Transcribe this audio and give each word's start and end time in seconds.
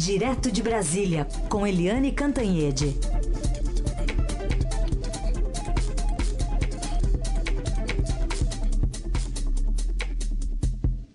Direto 0.00 0.50
de 0.50 0.62
Brasília, 0.62 1.26
com 1.50 1.66
Eliane 1.66 2.10
Cantanhede. 2.10 2.98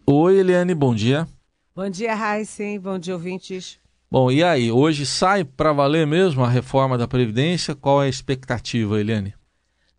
Oi, 0.05 0.37
Eliane, 0.37 0.75
bom 0.75 0.93
dia. 0.93 1.27
Bom 1.75 1.89
dia, 1.89 2.13
Raíssen. 2.13 2.79
Bom 2.79 2.99
dia, 2.99 3.15
ouvintes. 3.15 3.79
Bom, 4.09 4.29
e 4.29 4.43
aí, 4.43 4.71
hoje 4.71 5.03
sai 5.03 5.43
para 5.43 5.73
valer 5.73 6.05
mesmo 6.05 6.43
a 6.43 6.47
reforma 6.47 6.95
da 6.95 7.07
Previdência? 7.07 7.73
Qual 7.73 8.03
é 8.03 8.05
a 8.05 8.09
expectativa, 8.09 8.99
Eliane? 8.99 9.33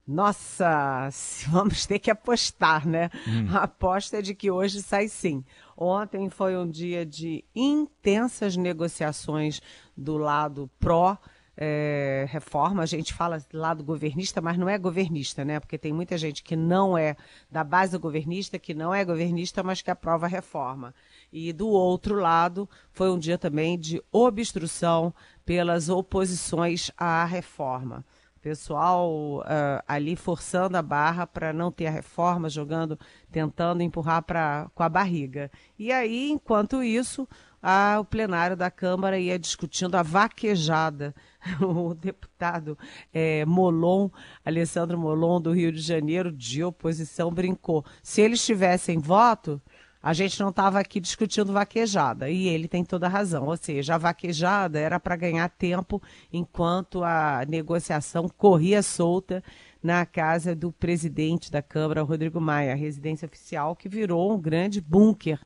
Nossa, 0.07 1.09
vamos 1.51 1.85
ter 1.87 1.99
que 1.99 2.11
apostar, 2.11 2.87
né? 2.87 3.11
Hum. 3.27 3.49
A 3.51 3.65
aposta 3.65 4.19
é 4.19 4.23
de 4.23 4.33
que 4.33 4.49
hoje 4.49 4.81
sai 4.81 5.09
sim. 5.09 5.45
Ontem 5.77 6.31
foi 6.31 6.57
um 6.57 6.69
dia 6.69 7.05
de 7.05 7.45
intensas 7.55 8.57
negociações 8.57 9.61
do 9.97 10.17
lado 10.17 10.71
pró. 10.79 11.19
É, 11.59 12.27
reforma, 12.29 12.83
a 12.83 12.87
gente 12.87 13.15
fala 13.15 13.43
lado 13.51 13.83
governista, 13.83 14.43
mas 14.43 14.59
não 14.59 14.69
é 14.69 14.77
governista, 14.77 15.43
né? 15.43 15.59
Porque 15.59 15.79
tem 15.79 15.91
muita 15.91 16.19
gente 16.19 16.43
que 16.43 16.55
não 16.55 16.99
é 16.99 17.17
da 17.51 17.65
base 17.65 17.97
governista, 17.97 18.59
que 18.59 18.75
não 18.75 18.93
é 18.93 19.03
governista, 19.03 19.63
mas 19.63 19.81
que 19.81 19.91
aprova 19.91 20.27
a 20.27 20.29
reforma. 20.29 20.95
E 21.33 21.55
do 21.55 21.69
outro 21.69 22.15
lado, 22.17 22.69
foi 22.93 23.11
um 23.11 23.19
dia 23.19 23.39
também 23.39 23.79
de 23.79 24.03
obstrução 24.13 25.15
pelas 25.47 25.89
oposições 25.89 26.91
à 26.99 27.25
reforma 27.25 28.05
pessoal 28.47 29.41
uh, 29.41 29.83
ali 29.89 30.15
forçando 30.15 30.77
a 30.77 30.83
barra 30.83 31.27
para 31.27 31.53
não 31.53 31.73
ter 31.73 31.89
a 31.89 31.91
reforma, 31.91 32.49
jogando, 32.49 32.97
tentando 33.29 33.83
empurrar 33.83 34.23
pra, 34.23 34.71
com 34.73 34.85
a 34.85 34.89
barriga. 34.89 35.51
E 35.77 35.91
aí, 35.91 36.31
enquanto 36.31 36.81
isso, 36.81 37.29
a, 37.61 37.99
o 37.99 38.05
plenário 38.05 38.57
da 38.57 38.71
Câmara 38.71 39.19
ia 39.19 39.37
discutindo 39.37 39.97
a 39.97 40.03
vaquejada. 40.03 41.13
O 41.61 41.95
deputado 41.95 42.77
é, 43.13 43.45
Molon, 43.45 44.11
Alessandro 44.45 44.99
Molon, 44.99 45.41
do 45.41 45.53
Rio 45.53 45.71
de 45.71 45.81
Janeiro, 45.81 46.33
de 46.33 46.63
oposição, 46.63 47.33
brincou. 47.33 47.85
Se 48.03 48.21
eles 48.21 48.45
tivessem 48.45 48.99
voto, 48.99 49.61
a 50.07 50.13
gente 50.13 50.39
não 50.39 50.51
estava 50.51 50.79
aqui 50.79 51.01
discutindo 51.01 51.53
vaquejada. 51.53 52.31
E 52.31 52.47
ele 52.47 52.69
tem 52.69 52.85
toda 52.85 53.07
a 53.07 53.09
razão. 53.09 53.45
Ou 53.47 53.57
seja, 53.57 53.97
a 53.97 53.99
vaquejada 53.99 54.79
era 54.79 55.01
para 55.01 55.17
ganhar 55.17 55.49
tempo 55.49 56.01
enquanto 56.33 57.03
a 57.03 57.45
negociação 57.49 58.29
corria 58.29 58.85
solta 58.85 59.43
na 59.83 60.07
casa 60.07 60.55
do 60.55 60.71
presidente 60.71 61.51
da 61.51 61.61
Câmara, 61.61 62.05
Rodrigo 62.05 62.41
Maia, 62.41 62.77
residência 62.77 63.27
oficial, 63.27 63.75
que 63.75 63.89
virou 63.89 64.33
um 64.33 64.41
grande 64.41 64.81
bunker 64.81 65.41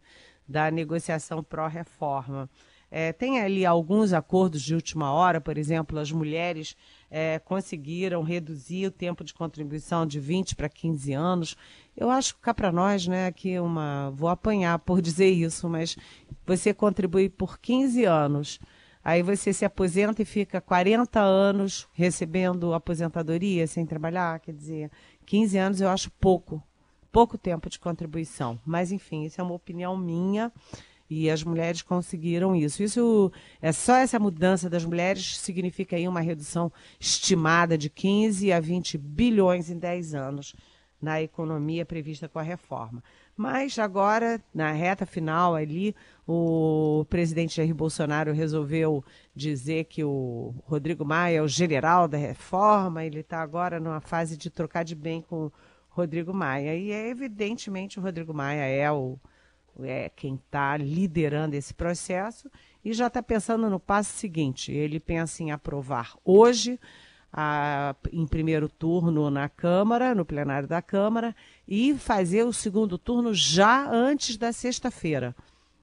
da 0.47 0.71
negociação 0.71 1.43
pró-reforma. 1.43 2.47
É, 2.91 3.13
tem 3.13 3.41
ali 3.41 3.65
alguns 3.65 4.13
acordos 4.13 4.61
de 4.61 4.75
última 4.75 5.13
hora, 5.13 5.41
por 5.41 5.57
exemplo, 5.57 5.99
as 5.99 6.11
mulheres 6.11 6.77
é, 7.09 7.39
conseguiram 7.39 8.23
reduzir 8.23 8.87
o 8.87 8.91
tempo 8.91 9.23
de 9.23 9.33
contribuição 9.33 10.05
de 10.05 10.19
20 10.19 10.57
para 10.57 10.69
15 10.69 11.13
anos. 11.13 11.57
Eu 12.01 12.11
acho 12.11 12.35
que 12.35 12.41
cá 12.41 12.55
para 12.55 12.73
nós, 12.73 13.07
né, 13.07 13.27
aqui 13.27 13.59
uma. 13.59 14.11
Vou 14.17 14.31
apanhar 14.31 14.79
por 14.79 15.03
dizer 15.03 15.29
isso, 15.29 15.69
mas 15.69 15.99
você 16.47 16.73
contribui 16.73 17.29
por 17.29 17.59
15 17.59 18.07
anos. 18.07 18.59
Aí 19.05 19.23
você 19.23 19.53
se 19.53 19.67
aposenta 19.67 20.23
e 20.23 20.25
fica 20.25 20.63
40 20.63 21.21
anos 21.21 21.87
recebendo 21.93 22.73
aposentadoria 22.73 23.67
sem 23.67 23.85
trabalhar, 23.85 24.41
quer 24.41 24.55
dizer, 24.55 24.91
15 25.27 25.59
anos 25.59 25.81
eu 25.83 25.91
acho 25.91 26.11
pouco, 26.13 26.63
pouco 27.13 27.37
tempo 27.37 27.69
de 27.69 27.79
contribuição. 27.79 28.59
Mas 28.65 28.91
enfim, 28.91 29.25
isso 29.25 29.39
é 29.39 29.45
uma 29.45 29.55
opinião 29.55 29.95
minha. 29.95 30.51
E 31.09 31.29
as 31.29 31.45
mulheres 31.45 31.83
conseguiram 31.83 32.57
isso. 32.57 32.83
Isso 32.83 33.31
é 33.61 33.73
só 33.73 33.97
essa 33.97 34.19
mudança 34.19 34.71
das 34.71 34.87
mulheres 34.87 35.37
significa 35.39 35.97
aí 35.97 36.09
uma 36.09 36.21
redução 36.21 36.73
estimada 36.99 37.77
de 37.77 37.91
15 37.91 38.51
a 38.53 38.61
20 38.61 38.97
bilhões 38.97 39.69
em 39.69 39.79
10 39.79 40.15
anos 40.15 40.55
na 41.01 41.21
economia 41.23 41.87
prevista 41.87 42.29
com 42.29 42.39
a 42.39 42.43
reforma. 42.43 43.03
Mas 43.37 43.79
agora, 43.79 44.41
na 44.55 44.71
reta 44.71 45.07
final 45.07 45.55
ali, 45.55 45.95
o 46.27 47.07
presidente 47.09 47.57
Jair 47.57 47.75
Bolsonaro 47.75 48.33
resolveu 48.33 49.03
dizer 49.35 49.85
que 49.85 50.05
o 50.05 50.55
Rodrigo 50.65 51.05
Maia 51.05 51.39
é 51.39 51.43
o 51.43 51.49
general 51.49 52.07
da 52.07 52.19
reforma, 52.19 53.05
ele 53.05 53.21
está 53.21 53.41
agora 53.41 53.81
numa 53.81 54.01
fase 54.01 54.37
de 54.37 54.51
trocar 54.51 54.85
de 54.85 54.95
bem 54.95 55.23
com 55.23 55.47
o 55.47 55.53
Rodrigo 55.89 56.35
Maia. 56.35 56.77
E 56.77 56.93
é 56.93 57.09
evidentemente 57.09 57.99
o 57.99 58.03
Rodrigo 58.03 58.35
Maia 58.35 58.65
é 58.65 58.91
o 58.91 59.19
é 59.83 60.11
quem 60.11 60.35
está 60.35 60.77
liderando 60.77 61.57
esse 61.57 61.73
processo 61.73 62.51
e 62.85 62.93
já 62.93 63.07
está 63.07 63.23
pensando 63.23 63.71
no 63.71 63.81
passo 63.81 64.13
seguinte. 64.13 64.73
Ele 64.73 64.99
pensa 64.99 65.43
em 65.43 65.51
aprovar 65.51 66.17
hoje, 66.25 66.79
a, 67.33 67.95
em 68.13 68.27
primeiro 68.27 68.69
turno 68.69 69.31
na 69.31 69.49
Câmara, 69.49 70.15
no 70.15 70.25
plenário 70.25 70.69
da 70.69 70.83
Câmara, 70.83 71.35
e 71.67 71.95
fazer 71.95 72.45
o 72.45 72.53
segundo 72.53 72.99
turno 72.99 73.33
já 73.33 73.89
antes 73.89 74.37
da 74.37 74.53
sexta-feira. 74.53 75.35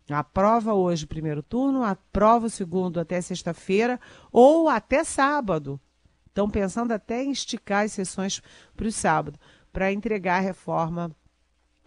Aprova 0.09 0.73
hoje 0.73 1.05
o 1.05 1.07
primeiro 1.07 1.43
turno, 1.43 1.83
aprova 1.83 2.47
o 2.47 2.49
segundo 2.49 2.99
até 2.99 3.19
sexta-feira 3.19 3.99
ou 4.31 4.69
até 4.69 5.03
sábado. 5.03 5.79
Estão 6.27 6.49
pensando 6.49 6.91
até 6.91 7.23
em 7.23 7.31
esticar 7.31 7.83
as 7.83 7.91
sessões 7.91 8.41
para 8.75 8.87
o 8.87 8.91
sábado, 8.91 9.39
para 9.73 9.91
entregar 9.91 10.37
a 10.37 10.41
reforma 10.41 11.11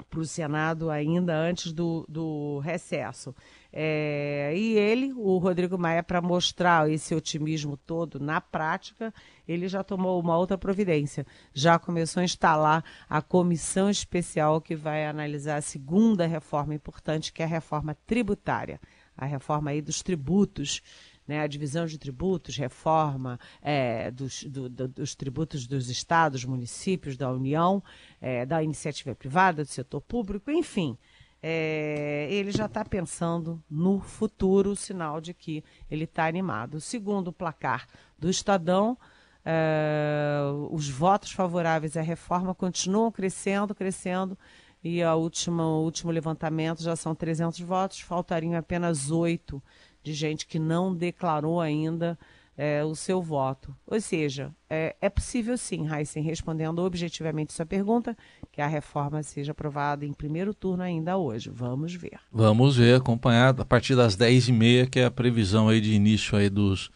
para 0.09 0.21
o 0.21 0.25
Senado 0.25 0.91
ainda 0.91 1.35
antes 1.37 1.73
do, 1.73 2.05
do 2.09 2.59
recesso. 2.59 3.35
É, 3.73 4.53
e 4.57 4.77
ele, 4.77 5.13
o 5.13 5.39
Rodrigo 5.39 5.79
Maia, 5.79 6.03
para 6.03 6.21
mostrar 6.21 6.91
esse 6.91 7.15
otimismo 7.15 7.77
todo 7.77 8.19
na 8.19 8.41
prática, 8.41 9.15
ele 9.47 9.69
já 9.69 9.85
tomou 9.85 10.21
uma 10.21 10.37
outra 10.37 10.59
providência. 10.59 11.27
Já 11.53 11.79
começou 11.79 12.21
a 12.21 12.25
instalar 12.25 12.85
a 13.09 13.23
comissão 13.23 13.89
especial 13.89 14.61
que 14.61 14.75
vai 14.75 15.07
analisar 15.07 15.57
a 15.57 15.63
segunda 15.63 16.27
reforma 16.27 16.75
importante, 16.75 17.33
que 17.33 17.43
é 17.43 17.45
a 17.45 17.49
reforma 17.49 17.97
tributária, 18.07 18.81
a 19.17 19.25
reforma 19.25 19.71
aí 19.71 19.81
dos 19.81 20.03
tributos 20.03 20.83
né, 21.31 21.43
a 21.43 21.47
divisão 21.47 21.87
de 21.87 21.97
tributos, 21.97 22.57
reforma 22.57 23.39
é, 23.63 24.11
dos, 24.11 24.43
do, 24.43 24.69
do, 24.69 24.89
dos 24.89 25.15
tributos 25.15 25.65
dos 25.65 25.89
estados, 25.89 26.45
municípios, 26.45 27.17
da 27.17 27.31
União, 27.31 27.81
é, 28.21 28.45
da 28.45 28.65
iniciativa 28.65 29.15
privada, 29.15 29.63
do 29.63 29.69
setor 29.69 30.01
público, 30.01 30.51
enfim. 30.51 30.99
É, 31.43 32.29
ele 32.31 32.51
já 32.51 32.67
está 32.67 32.85
pensando 32.85 33.63
no 33.71 34.01
futuro, 34.01 34.77
sinal 34.77 35.21
de 35.21 35.33
que 35.33 35.65
ele 35.91 36.05
está 36.05 36.27
animado. 36.27 36.81
Segundo 36.81 37.29
o 37.29 37.33
placar 37.33 37.87
do 38.19 38.29
Estadão, 38.29 38.99
é, 39.45 40.41
os 40.71 40.89
votos 40.89 41.33
favoráveis 41.33 41.97
à 41.97 42.03
reforma 42.03 42.55
continuam 42.55 43.11
crescendo, 43.11 43.75
crescendo, 43.75 44.37
e 44.83 45.03
a 45.03 45.15
última, 45.15 45.67
o 45.67 45.83
último 45.83 46.11
levantamento 46.11 46.83
já 46.83 46.97
são 46.97 47.15
300 47.15 47.61
votos, 47.61 48.01
faltariam 48.01 48.55
apenas 48.55 49.11
oito 49.11 49.63
de 50.03 50.15
gente 50.15 50.47
que 50.47 50.59
não 50.59 50.95
declarou 50.95 51.61
ainda 51.61 52.19
é, 52.57 52.85
o 52.85 52.95
seu 52.95 53.23
voto. 53.23 53.75
Ou 53.87 54.01
seja, 54.01 54.55
é, 54.69 54.95
é 55.01 55.09
possível 55.09 55.57
sim, 55.57 55.89
Heisen, 55.91 56.23
respondendo 56.23 56.81
objetivamente 56.81 57.53
sua 57.53 57.65
pergunta, 57.65 58.17
que 58.53 58.61
a 58.61 58.67
reforma 58.67 59.23
seja 59.23 59.53
aprovada 59.53 60.05
em 60.05 60.13
primeiro 60.13 60.53
turno 60.53 60.83
ainda 60.83 61.17
hoje. 61.17 61.51
Vamos 61.51 61.95
ver. 61.95 62.21
Vamos 62.31 62.77
ver, 62.77 62.97
acompanhado 62.97 63.63
a 63.63 63.65
partir 63.65 63.97
das 63.97 64.17
10h30, 64.17 64.89
que 64.89 65.01
é 65.01 65.07
a 65.07 65.11
previsão 65.11 65.69
aí 65.69 65.81
de 65.81 65.93
início 65.93 66.37
aí 66.37 66.51
dos, 66.51 66.91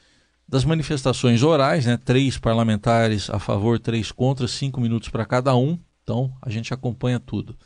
das 0.48 0.64
manifestações 0.64 1.42
orais, 1.42 1.86
né? 1.86 1.96
Três 1.96 2.38
parlamentares 2.38 3.30
a 3.30 3.38
favor, 3.38 3.78
três 3.78 4.12
contra, 4.12 4.46
cinco 4.46 4.80
minutos 4.80 5.08
para 5.08 5.24
cada 5.24 5.56
um. 5.56 5.78
Então, 6.02 6.30
a 6.42 6.50
gente 6.50 6.74
acompanha 6.74 7.18
tudo. 7.18 7.56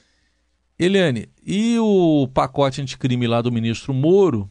Eliane, 0.78 1.28
e 1.44 1.76
o 1.80 2.28
pacote 2.32 2.80
anticrime 2.80 3.26
lá 3.26 3.42
do 3.42 3.50
ministro 3.50 3.92
Moro, 3.92 4.48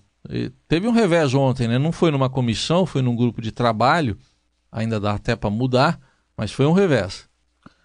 Teve 0.68 0.88
um 0.88 0.92
revés 0.92 1.34
ontem, 1.34 1.68
né? 1.68 1.78
Não 1.78 1.92
foi 1.92 2.12
numa 2.12 2.30
comissão, 2.30 2.86
foi 2.86 3.02
num 3.02 3.16
grupo 3.16 3.42
de 3.42 3.52
trabalho. 3.52 4.18
Ainda 4.72 5.00
dá 5.00 5.14
até 5.14 5.36
para 5.36 5.50
mudar, 5.50 6.00
mas 6.36 6.52
foi 6.52 6.66
um 6.66 6.74
revés. 6.74 7.30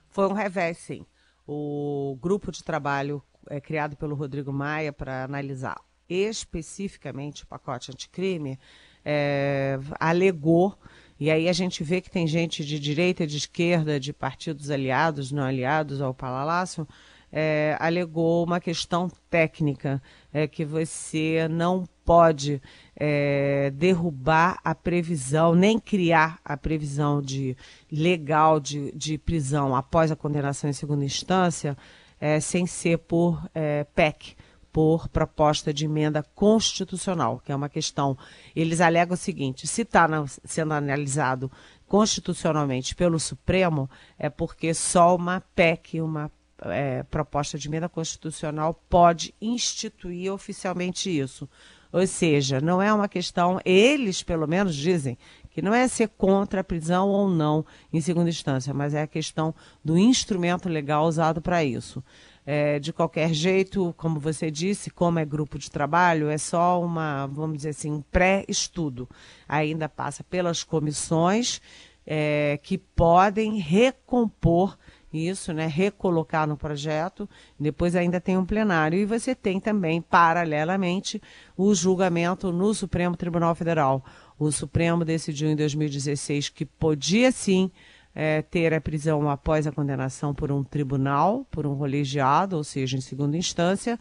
Foi 0.09 0.27
um 0.27 0.33
revés, 0.33 0.79
sim. 0.79 1.07
O 1.47 2.19
grupo 2.21 2.51
de 2.51 2.63
trabalho 2.63 3.23
é 3.49 3.61
criado 3.61 3.97
pelo 3.97 4.15
Rodrigo 4.15 4.53
Maia 4.53 4.93
para 4.93 5.25
analisar 5.25 5.77
especificamente 6.09 7.45
o 7.45 7.47
pacote 7.47 7.91
anticrime 7.91 8.59
é, 9.05 9.79
alegou 9.99 10.79
e 11.19 11.31
aí 11.31 11.49
a 11.49 11.53
gente 11.53 11.85
vê 11.85 12.01
que 12.01 12.11
tem 12.11 12.27
gente 12.27 12.65
de 12.65 12.79
direita, 12.79 13.27
de 13.27 13.37
esquerda, 13.37 14.01
de 14.01 14.13
partidos 14.13 14.71
aliados, 14.71 15.31
não 15.31 15.45
aliados 15.45 16.01
ao 16.01 16.13
Palácio, 16.13 16.87
é, 17.33 17.77
alegou 17.81 18.45
uma 18.45 18.61
questão 18.61 19.11
técnica, 19.31 20.03
é, 20.33 20.47
que 20.47 20.65
você 20.65 21.49
não 21.49 21.89
pode 22.05 22.61
é, 22.95 23.71
derrubar 23.71 24.61
a 24.63 24.75
previsão, 24.75 25.55
nem 25.55 25.79
criar 25.79 26.39
a 26.45 26.57
previsão 26.57 27.23
de 27.23 27.57
legal 27.91 28.61
de, 28.61 28.93
de 28.93 29.17
prisão 29.17 29.75
após 29.75 30.13
a 30.13 30.17
condenação 30.17 30.69
em 30.69 30.75
segunda 30.75 31.05
instância, 31.05 31.77
é, 32.21 32.39
sem 32.39 32.67
ser 32.67 32.99
por 32.99 33.43
é, 33.55 33.85
PEC, 33.95 34.37
por 34.73 35.09
proposta 35.09 35.73
de 35.73 35.85
emenda 35.85 36.23
constitucional, 36.35 37.41
que 37.45 37.53
é 37.53 37.57
uma 37.57 37.69
questão. 37.69 38.17
Eles 38.55 38.81
alegam 38.81 39.15
o 39.15 39.19
seguinte: 39.19 39.67
se 39.67 39.83
está 39.83 40.09
sendo 40.45 40.73
analisado 40.73 41.51
constitucionalmente 41.87 42.95
pelo 42.95 43.21
Supremo, 43.21 43.89
é 44.19 44.31
porque 44.31 44.73
só 44.73 45.15
uma 45.15 45.43
PEC, 45.55 46.01
uma 46.01 46.31
é, 46.65 47.03
proposta 47.05 47.59
de 47.59 47.69
emenda 47.69 47.89
constitucional, 47.89 48.75
pode 48.89 49.35
instituir 49.41 50.33
oficialmente 50.33 51.11
isso. 51.11 51.49
Ou 51.93 52.07
seja, 52.07 52.61
não 52.61 52.81
é 52.81 52.93
uma 52.93 53.09
questão, 53.09 53.61
eles 53.65 54.23
pelo 54.23 54.47
menos 54.47 54.75
dizem 54.75 55.19
que 55.51 55.61
não 55.61 55.75
é 55.75 55.87
ser 55.87 56.09
contra 56.09 56.63
a 56.63 56.65
prisão 56.65 57.11
ou 57.11 57.29
não 57.29 57.65
em 57.93 58.01
segunda 58.01 58.31
instância, 58.31 58.73
mas 58.73 58.95
é 58.95 59.03
a 59.03 59.07
questão 59.07 59.55
do 59.85 59.99
instrumento 59.99 60.69
legal 60.69 61.05
usado 61.07 61.43
para 61.43 61.63
isso. 61.63 62.03
É, 62.45 62.79
de 62.79 62.93
qualquer 62.93 63.33
jeito, 63.33 63.95
como 63.97 64.19
você 64.19 64.51
disse, 64.51 64.91
como 64.91 65.19
é 65.19 65.25
grupo 65.25 65.59
de 65.59 65.71
trabalho, 65.71 66.29
é 66.29 66.39
só 66.39 66.83
uma, 66.83 67.27
vamos 67.27 67.59
dizer 67.59 67.69
assim, 67.69 67.93
um 67.93 68.03
pré-estudo. 68.03 69.09
Ainda 69.47 69.89
passa 69.89 70.25
pelas 70.25 70.65
comissões 70.65 71.61
é, 72.07 72.59
que 72.63 72.79
podem 72.79 73.59
recompor 73.59 74.77
isso, 75.13 75.53
né, 75.53 75.67
recolocar 75.67 76.47
no 76.47 76.57
projeto. 76.57 77.29
Depois 77.59 77.95
ainda 77.95 78.21
tem 78.21 78.37
um 78.37 78.45
plenário 78.45 78.99
e 78.99 79.05
você 79.05 79.35
tem 79.35 79.61
também, 79.61 80.01
paralelamente, 80.01 81.21
o 81.57 81.75
julgamento 81.75 82.53
no 82.53 82.73
Supremo 82.75 83.17
Tribunal 83.17 83.55
Federal. 83.55 84.05
O 84.39 84.51
Supremo 84.51 85.05
decidiu 85.05 85.49
em 85.49 85.57
2016 85.57 86.49
que 86.49 86.65
podia 86.65 87.31
sim 87.31 87.71
é, 88.15 88.43
ter 88.43 88.75
a 88.75 88.81
prisão 88.81 89.29
após 89.31 89.67
a 89.67 89.73
condenação 89.73 90.35
por 90.35 90.53
um 90.53 90.63
tribunal, 90.63 91.47
por 91.51 91.67
um 91.67 91.77
colegiado, 91.77 92.57
ou 92.57 92.65
seja, 92.65 92.97
em 92.97 93.01
segunda 93.01 93.37
instância, 93.37 93.99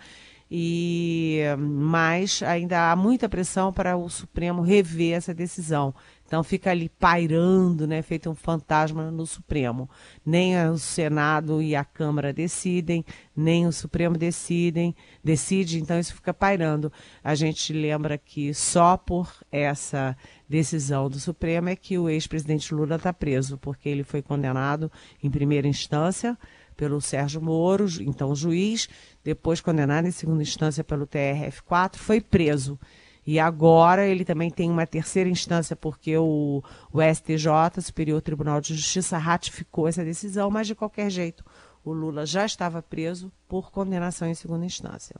e 0.53 1.39
mas 1.57 2.43
ainda 2.43 2.91
há 2.91 2.95
muita 2.95 3.29
pressão 3.29 3.71
para 3.71 3.95
o 3.95 4.09
Supremo 4.09 4.61
rever 4.61 5.15
essa 5.15 5.33
decisão. 5.33 5.95
Então 6.27 6.43
fica 6.43 6.71
ali 6.71 6.89
pairando, 6.89 7.87
né, 7.87 8.01
feito 8.01 8.29
um 8.29 8.35
fantasma 8.35 9.09
no 9.11 9.25
Supremo. 9.25 9.89
Nem 10.25 10.57
o 10.69 10.77
Senado 10.77 11.61
e 11.61 11.73
a 11.75 11.85
Câmara 11.85 12.33
decidem, 12.33 13.05
nem 13.35 13.65
o 13.65 13.71
Supremo 13.71 14.17
decidem, 14.17 14.93
decide, 15.23 15.79
então 15.79 15.97
isso 15.97 16.15
fica 16.15 16.33
pairando. 16.33 16.91
A 17.23 17.33
gente 17.33 17.71
lembra 17.71 18.17
que 18.17 18.53
só 18.53 18.97
por 18.97 19.33
essa 19.51 20.15
decisão 20.49 21.09
do 21.09 21.19
Supremo 21.19 21.69
é 21.69 21.75
que 21.77 21.97
o 21.97 22.09
ex-presidente 22.09 22.73
Lula 22.73 22.95
está 22.95 23.13
preso, 23.13 23.57
porque 23.57 23.87
ele 23.87 24.03
foi 24.03 24.21
condenado 24.21 24.91
em 25.23 25.29
primeira 25.29 25.67
instância 25.67 26.37
pelo 26.75 27.01
Sérgio 27.01 27.41
Moro, 27.41 27.85
então 28.01 28.35
juiz, 28.35 28.87
depois 29.23 29.61
condenado 29.61 30.07
em 30.07 30.11
segunda 30.11 30.43
instância 30.43 30.83
pelo 30.83 31.07
TRF4, 31.07 31.95
foi 31.95 32.21
preso. 32.21 32.79
E 33.25 33.39
agora 33.39 34.07
ele 34.07 34.25
também 34.25 34.49
tem 34.49 34.69
uma 34.69 34.87
terceira 34.87 35.29
instância, 35.29 35.75
porque 35.75 36.17
o, 36.17 36.63
o 36.91 37.01
STJ, 37.01 37.81
Superior 37.81 38.21
Tribunal 38.21 38.59
de 38.59 38.73
Justiça, 38.75 39.17
ratificou 39.17 39.87
essa 39.87 40.03
decisão, 40.03 40.49
mas 40.49 40.65
de 40.67 40.73
qualquer 40.73 41.09
jeito, 41.09 41.45
o 41.83 41.93
Lula 41.93 42.25
já 42.25 42.45
estava 42.45 42.81
preso 42.81 43.31
por 43.47 43.71
condenação 43.71 44.27
em 44.27 44.33
segunda 44.33 44.65
instância. 44.65 45.15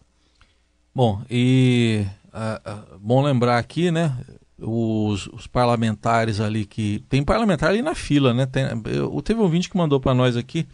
Bom, 0.93 1.21
e 1.29 2.05
uh, 2.33 2.95
uh, 2.95 2.99
bom 2.99 3.21
lembrar 3.21 3.57
aqui, 3.57 3.91
né? 3.91 4.17
Os, 4.57 5.27
os, 5.27 5.47
parlamentares 5.47 6.39
ali 6.39 6.65
que. 6.65 6.99
Tem 7.09 7.23
parlamentar 7.23 7.69
ali 7.69 7.81
na 7.81 7.95
fila, 7.95 8.33
né? 8.33 8.45
Tem, 8.45 8.63
eu, 8.85 9.21
teve 9.21 9.39
um 9.39 9.43
ouvinte 9.43 9.69
que 9.69 9.77
mandou 9.77 9.99
para 9.99 10.13
nós 10.13 10.35
aqui, 10.35 10.67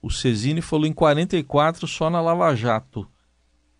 o 0.00 0.10
Cesini 0.10 0.60
falou 0.60 0.86
em 0.86 0.92
44 0.92 1.86
só 1.86 2.08
na 2.10 2.20
Lava 2.20 2.54
Jato. 2.54 3.06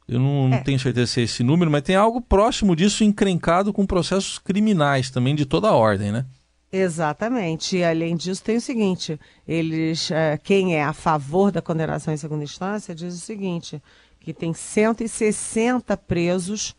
Eu 0.08 0.20
não, 0.20 0.54
é. 0.54 0.60
tenho 0.60 0.78
certeza 0.78 1.12
se 1.12 1.20
é 1.20 1.24
esse 1.24 1.42
número, 1.42 1.70
mas 1.70 1.82
tem 1.82 1.96
algo 1.96 2.20
próximo 2.20 2.76
disso 2.76 3.02
encrencado 3.02 3.72
com 3.72 3.84
processos 3.84 4.38
criminais 4.38 5.10
também 5.10 5.34
de 5.34 5.44
toda 5.44 5.68
a 5.68 5.74
ordem, 5.74 6.12
né? 6.12 6.24
Exatamente. 6.70 7.76
E 7.76 7.84
além 7.84 8.16
disso, 8.16 8.42
tem 8.42 8.56
o 8.56 8.60
seguinte: 8.60 9.18
eles, 9.46 10.10
é, 10.10 10.38
quem 10.38 10.76
é 10.76 10.84
a 10.84 10.92
favor 10.92 11.50
da 11.50 11.62
condenação 11.62 12.14
em 12.14 12.16
segunda 12.16 12.44
instância 12.44 12.94
diz 12.94 13.14
o 13.14 13.18
seguinte: 13.18 13.82
que 14.20 14.32
tem 14.32 14.52
160 14.52 15.96
presos 15.96 16.74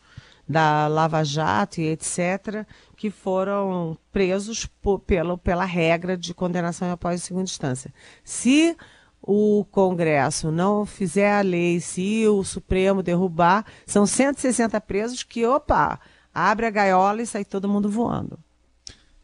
da 0.48 0.86
Lava 0.86 1.22
Jato 1.22 1.80
e 1.80 1.88
etc., 1.88 2.66
que 2.96 3.10
foram 3.10 3.98
presos 4.10 4.64
por, 4.64 4.98
pela, 5.00 5.36
pela 5.36 5.64
regra 5.64 6.16
de 6.16 6.32
condenação 6.32 6.90
após 6.90 7.22
segunda 7.22 7.44
instância. 7.44 7.92
Se 8.24 8.74
o 9.22 9.64
Congresso 9.70 10.50
não 10.50 10.86
fizer 10.86 11.32
a 11.32 11.40
lei, 11.40 11.80
se 11.80 12.26
o 12.26 12.42
Supremo 12.44 13.02
derrubar, 13.02 13.64
são 13.86 14.06
160 14.06 14.80
presos 14.80 15.22
que, 15.22 15.44
opa, 15.44 16.00
abre 16.32 16.66
a 16.66 16.70
gaiola 16.70 17.22
e 17.22 17.26
sai 17.26 17.44
todo 17.44 17.68
mundo 17.68 17.90
voando. 17.90 18.38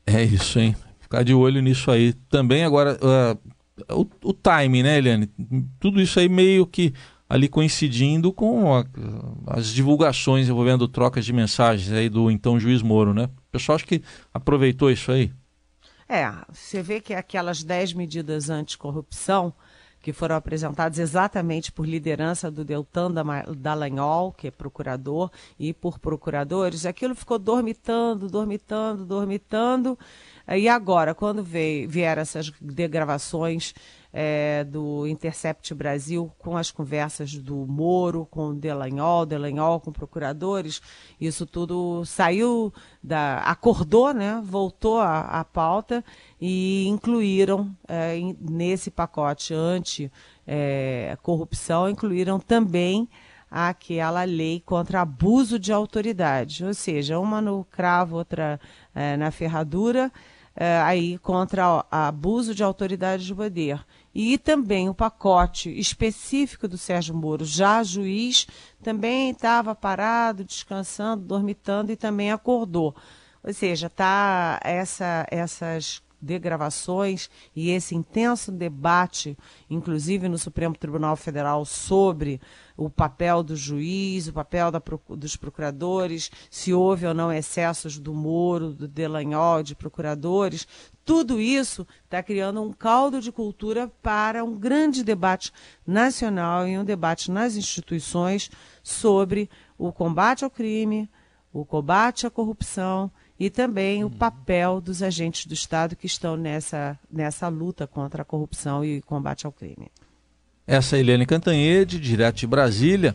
É 0.06 0.23
isso, 0.23 0.58
hein? 0.58 0.76
Ficar 1.00 1.23
de 1.23 1.32
olho 1.32 1.62
nisso 1.62 1.91
aí. 1.91 2.12
Também 2.29 2.64
agora, 2.64 2.99
uh, 3.00 3.99
o, 4.00 4.06
o 4.29 4.32
timing, 4.32 4.82
né, 4.82 4.99
Eliane? 4.99 5.31
Tudo 5.81 6.00
isso 6.00 6.19
aí 6.20 6.29
meio 6.29 6.67
que 6.67 6.93
ali 7.29 7.49
coincidindo 7.49 8.32
com 8.32 8.75
a, 8.75 8.85
as 9.47 9.69
divulgações 9.69 10.49
envolvendo 10.49 10.87
trocas 10.87 11.25
de 11.25 11.32
mensagens 11.32 11.90
aí 11.90 12.08
do 12.08 12.31
então 12.31 12.61
juiz 12.61 12.82
Moro, 12.82 13.14
né? 13.14 13.25
O 13.25 13.52
pessoal 13.52 13.76
acho 13.76 13.87
que 13.87 14.02
aproveitou 14.32 14.90
isso 14.90 15.11
aí. 15.11 15.32
É, 16.08 16.31
você 16.52 16.82
vê 16.82 17.00
que 17.00 17.14
aquelas 17.14 17.64
10 17.64 17.94
medidas 17.94 18.50
anticorrupção 18.50 19.55
que 20.05 20.12
foram 20.12 20.37
apresentados 20.37 20.99
exatamente 20.99 21.73
por 21.73 21.89
liderança 21.89 22.51
do 22.51 22.62
Deltan 22.62 23.11
Dallagnol, 23.56 24.33
que 24.33 24.49
é 24.49 24.51
procurador, 24.51 25.31
e 25.59 25.73
por 25.73 25.99
procuradores, 25.99 26.85
aquilo 26.85 27.15
ficou 27.15 27.39
dormitando, 27.39 28.29
dormitando, 28.29 29.06
dormitando. 29.06 29.99
E 30.47 30.69
agora, 30.69 31.15
quando 31.15 31.43
veio, 31.43 31.89
vieram 31.89 32.21
essas 32.21 32.53
degravações 32.61 33.73
é, 34.16 34.62
do 34.62 35.08
Intercept 35.08 35.75
Brasil 35.75 36.31
com 36.38 36.56
as 36.56 36.70
conversas 36.70 37.34
do 37.34 37.66
Moro 37.66 38.25
com 38.31 38.50
o 38.50 38.55
Delanhol, 38.55 39.26
Delanhol 39.26 39.81
com 39.81 39.90
procuradores, 39.90 40.81
isso 41.20 41.44
tudo 41.44 42.05
saiu 42.05 42.72
da. 43.02 43.38
acordou, 43.38 44.14
né? 44.14 44.40
Voltou 44.44 45.00
à, 45.00 45.44
pauta 45.44 46.05
e 46.40 46.87
incluíram 46.87 47.76
é, 47.88 48.16
nesse 48.40 48.88
pacote 48.88 49.52
anti-corrupção, 49.52 51.88
é, 51.88 51.90
incluíram 51.90 52.38
também 52.38 53.08
aquela 53.50 54.22
lei 54.22 54.62
contra 54.64 55.00
abuso 55.00 55.58
de 55.58 55.72
autoridade, 55.72 56.64
ou 56.64 56.72
seja, 56.72 57.19
uma 57.19 57.40
no 57.40 57.64
cravo, 57.64 58.16
outra 58.16 58.61
é, 58.94 59.16
na 59.16 59.33
ferradura, 59.33 60.12
é, 60.56 60.80
aí 60.83 61.18
contra 61.18 61.85
abuso 61.90 62.54
de 62.54 62.62
autoridade 62.62 63.26
de 63.26 63.35
poder 63.35 63.85
e 64.14 64.38
também 64.38 64.88
o 64.88 64.94
pacote 64.94 65.68
específico 65.78 66.68
do 66.68 66.78
Sérgio 66.78 67.14
Moro, 67.14 67.44
já 67.44 67.83
juiz, 67.83 68.47
também 68.83 69.30
estava 69.30 69.75
parado, 69.75 70.44
descansando, 70.44 71.25
dormitando 71.25 71.90
e 71.90 71.97
também 71.97 72.30
acordou. 72.30 72.94
Ou 73.42 73.52
seja, 73.52 73.90
tá 73.90 74.61
essa, 74.62 75.26
essas 75.30 76.02
degravações 76.25 77.28
e 77.54 77.71
esse 77.71 77.94
intenso 77.94 78.50
debate, 78.50 79.37
inclusive 79.68 80.28
no 80.28 80.38
Supremo 80.38 80.75
Tribunal 80.75 81.16
Federal, 81.16 81.64
sobre 81.64 82.40
o 82.76 82.88
papel 82.88 83.42
do 83.42 83.54
juiz, 83.54 84.26
o 84.26 84.33
papel 84.33 84.71
da, 84.71 84.83
dos 85.11 85.37
procuradores, 85.37 86.30
se 86.50 86.73
houve 86.73 87.06
ou 87.06 87.14
não 87.14 87.33
excessos 87.33 87.99
do 87.99 88.14
Moro, 88.14 88.73
do 88.73 88.88
Delanhol, 88.88 89.62
de 89.62 89.75
procuradores. 89.75 90.66
Tudo 91.04 91.38
isso 91.38 91.87
está 92.04 92.23
criando 92.23 92.62
um 92.62 92.73
caldo 92.73 93.20
de 93.20 93.30
cultura 93.30 93.92
para 94.02 94.42
um 94.42 94.56
grande 94.58 95.04
debate 95.04 95.52
nacional 95.87 96.66
e 96.66 96.78
um 96.78 96.84
debate 96.84 97.30
nas 97.30 97.56
instituições 97.56 98.50
sobre 98.82 99.50
o 99.76 99.92
combate 99.92 100.44
ao 100.44 100.50
crime, 100.50 101.11
o 101.52 101.64
combate 101.64 102.26
à 102.26 102.30
corrupção 102.30 103.11
e 103.38 103.50
também 103.50 104.02
o 104.02 104.11
papel 104.11 104.80
dos 104.80 105.02
agentes 105.02 105.44
do 105.46 105.52
Estado 105.52 105.94
que 105.94 106.06
estão 106.06 106.37
nessa, 106.37 106.99
nessa 107.11 107.49
luta 107.49 107.87
contra 107.87 108.23
a 108.23 108.25
corrupção 108.25 108.84
e 108.84 109.02
combate 109.02 109.44
ao 109.44 109.52
crime. 109.52 109.90
Essa 110.66 110.96
é 110.96 111.00
Eliane 111.00 111.26
Cantanhede, 111.26 112.00
direto 112.00 112.37
de 112.37 112.46
Brasília. 112.46 113.14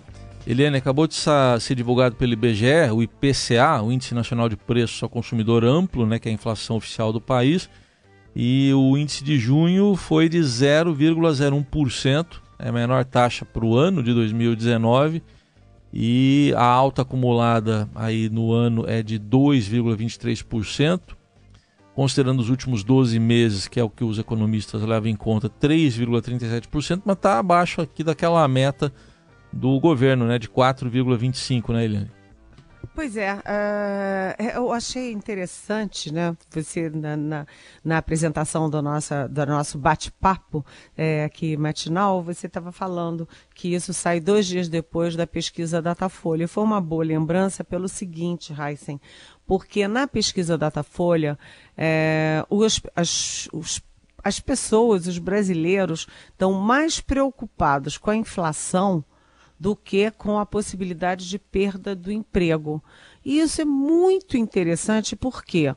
Eliane, 0.50 0.78
acabou 0.78 1.06
de 1.06 1.14
ser 1.14 1.76
divulgado 1.76 2.16
pelo 2.16 2.34
IBGE 2.34 2.90
o 2.92 3.04
IPCA, 3.04 3.84
o 3.84 3.92
Índice 3.92 4.16
Nacional 4.16 4.50
de 4.50 4.58
Preços 4.58 5.04
ao 5.04 5.08
Consumidor 5.08 5.64
Amplo, 5.64 6.08
né, 6.08 6.18
que 6.18 6.28
é 6.28 6.32
a 6.32 6.34
inflação 6.34 6.78
oficial 6.78 7.14
do 7.14 7.22
país, 7.22 7.70
e 8.36 8.74
o 8.74 8.98
índice 8.98 9.24
de 9.24 9.38
junho 9.38 9.96
foi 9.96 10.28
de 10.28 10.40
0,01%, 10.40 12.42
é 12.58 12.70
a 12.70 12.72
menor 12.72 13.06
taxa 13.06 13.46
para 13.46 13.64
o 13.64 13.78
ano 13.78 14.02
de 14.02 14.12
2019 14.12 15.22
e 15.94 16.52
a 16.58 16.66
alta 16.66 17.04
acumulada 17.04 17.88
aí 17.94 18.28
no 18.28 18.52
ano 18.52 18.86
é 18.88 19.04
de 19.04 19.20
2,23%, 19.20 21.00
considerando 21.94 22.40
os 22.40 22.50
últimos 22.50 22.84
12 22.84 23.20
meses, 23.20 23.68
que 23.68 23.80
é 23.80 23.84
o 23.84 23.90
que 23.90 24.04
os 24.04 24.18
economistas 24.18 24.82
levam 24.82 25.12
em 25.12 25.16
conta, 25.16 25.48
3,37%, 25.48 27.04
mas 27.06 27.18
está 27.18 27.38
abaixo 27.38 27.82
aqui 27.82 28.04
daquela 28.04 28.48
meta 28.48 28.92
do 29.52 29.80
governo, 29.80 30.26
né, 30.26 30.38
de 30.38 30.50
4,25, 30.50 31.74
né, 31.74 31.86
Eliane? 31.86 32.20
Pois 32.96 33.16
é, 33.18 33.34
uh, 33.34 34.44
eu 34.56 34.72
achei 34.72 35.12
interessante, 35.12 36.14
né? 36.14 36.36
Você 36.50 36.90
na, 36.90 37.16
na, 37.16 37.48
na 37.84 37.98
apresentação 37.98 38.70
do, 38.70 38.82
nossa, 38.82 39.28
do 39.28 39.46
nosso 39.46 39.78
bate-papo 39.78 40.66
é, 40.98 41.24
aqui 41.26 41.56
matinal, 41.56 42.22
você 42.22 42.48
estava 42.48 42.72
falando 42.72 43.28
que 43.54 43.74
isso 43.74 43.94
sai 43.94 44.20
dois 44.20 44.46
dias 44.46 44.70
depois 44.70 45.16
da 45.16 45.28
pesquisa 45.28 45.82
Datafolha. 45.82 46.48
Foi 46.48 46.64
uma 46.64 46.82
boa 46.82 47.04
lembrança 47.04 47.64
pelo 47.64 47.88
seguinte, 47.88 48.54
Heisen, 48.54 49.00
porque 49.46 49.88
na 49.88 50.08
pesquisa 50.08 50.58
Datafolha, 50.58 51.38
é, 51.78 52.46
os, 52.50 52.82
as, 52.96 53.48
os 53.54 53.82
as 54.24 54.40
pessoas, 54.40 55.08
os 55.08 55.18
brasileiros, 55.18 56.08
estão 56.32 56.54
mais 56.54 57.00
preocupados 57.00 57.98
com 57.98 58.10
a 58.10 58.16
inflação 58.16 59.04
do 59.60 59.76
que 59.76 60.10
com 60.12 60.40
a 60.40 60.46
possibilidade 60.46 61.28
de 61.28 61.38
perda 61.38 61.96
do 61.96 62.12
emprego. 62.12 62.82
E 63.26 63.40
isso 63.40 63.62
é 63.62 63.66
muito 63.66 64.38
interessante, 64.38 65.16
por 65.16 65.44
quê? 65.44 65.76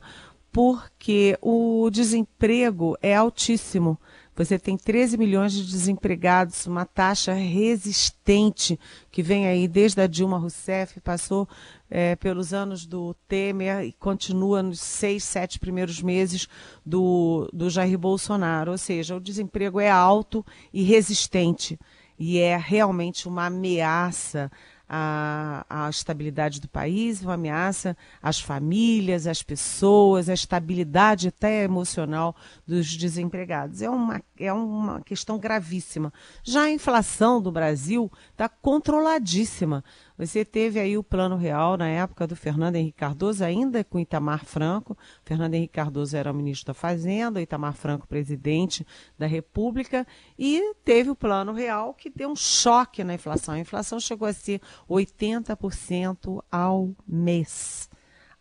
Porque 0.51 1.37
o 1.41 1.89
desemprego 1.91 2.97
é 3.01 3.15
altíssimo. 3.15 3.99
Você 4.35 4.57
tem 4.57 4.75
13 4.75 5.15
milhões 5.15 5.53
de 5.53 5.63
desempregados, 5.63 6.65
uma 6.65 6.85
taxa 6.85 7.33
resistente 7.33 8.79
que 9.11 9.21
vem 9.21 9.45
aí 9.45 9.67
desde 9.67 10.01
a 10.01 10.07
Dilma 10.07 10.39
Rousseff, 10.39 10.99
passou 11.01 11.47
é, 11.87 12.15
pelos 12.15 12.51
anos 12.51 12.87
do 12.87 13.13
Temer 13.27 13.83
e 13.83 13.91
continua 13.93 14.63
nos 14.63 14.79
seis, 14.79 15.23
sete 15.23 15.59
primeiros 15.59 16.01
meses 16.01 16.47
do, 16.83 17.47
do 17.53 17.69
Jair 17.69 17.97
Bolsonaro. 17.97 18.71
Ou 18.71 18.77
seja, 18.77 19.15
o 19.15 19.19
desemprego 19.19 19.79
é 19.79 19.91
alto 19.91 20.43
e 20.73 20.81
resistente 20.81 21.77
e 22.17 22.39
é 22.39 22.57
realmente 22.57 23.27
uma 23.27 23.47
ameaça 23.47 24.51
à, 24.87 25.65
à 25.67 25.89
estabilidade 25.89 26.61
do 26.61 26.67
país, 26.67 27.21
uma 27.21 27.33
ameaça 27.33 27.97
às 28.21 28.39
famílias, 28.39 29.25
às 29.25 29.41
pessoas, 29.41 30.29
à 30.29 30.33
estabilidade 30.33 31.29
até 31.29 31.63
emocional 31.63 32.35
dos 32.67 32.95
desempregados. 32.95 33.81
É 33.81 33.89
uma, 33.89 34.21
é 34.39 34.53
uma 34.53 35.01
questão 35.01 35.39
gravíssima. 35.39 36.13
Já 36.43 36.63
a 36.63 36.71
inflação 36.71 37.41
do 37.41 37.51
Brasil 37.51 38.11
está 38.31 38.47
controladíssima. 38.47 39.83
Você 40.25 40.45
teve 40.45 40.79
aí 40.79 40.97
o 40.97 41.03
Plano 41.03 41.35
Real 41.35 41.75
na 41.75 41.87
época 41.87 42.25
do 42.25 42.35
Fernando 42.35 42.75
Henrique 42.75 42.97
Cardoso, 42.97 43.43
ainda 43.43 43.83
com 43.83 43.99
Itamar 43.99 44.45
Franco. 44.45 44.97
Fernando 45.23 45.53
Henrique 45.53 45.73
Cardoso 45.73 46.15
era 46.15 46.31
o 46.31 46.35
ministro 46.35 46.67
da 46.67 46.73
Fazenda, 46.73 47.41
Itamar 47.41 47.73
Franco 47.73 48.07
presidente 48.07 48.85
da 49.17 49.25
República, 49.25 50.07
e 50.37 50.75
teve 50.85 51.09
o 51.09 51.15
Plano 51.15 51.53
Real 51.53 51.93
que 51.93 52.09
deu 52.09 52.29
um 52.29 52.35
choque 52.35 53.03
na 53.03 53.15
inflação. 53.15 53.55
A 53.55 53.59
inflação 53.59 53.99
chegou 53.99 54.27
a 54.27 54.33
ser 54.33 54.61
80% 54.89 56.43
ao 56.51 56.95
mês 57.07 57.89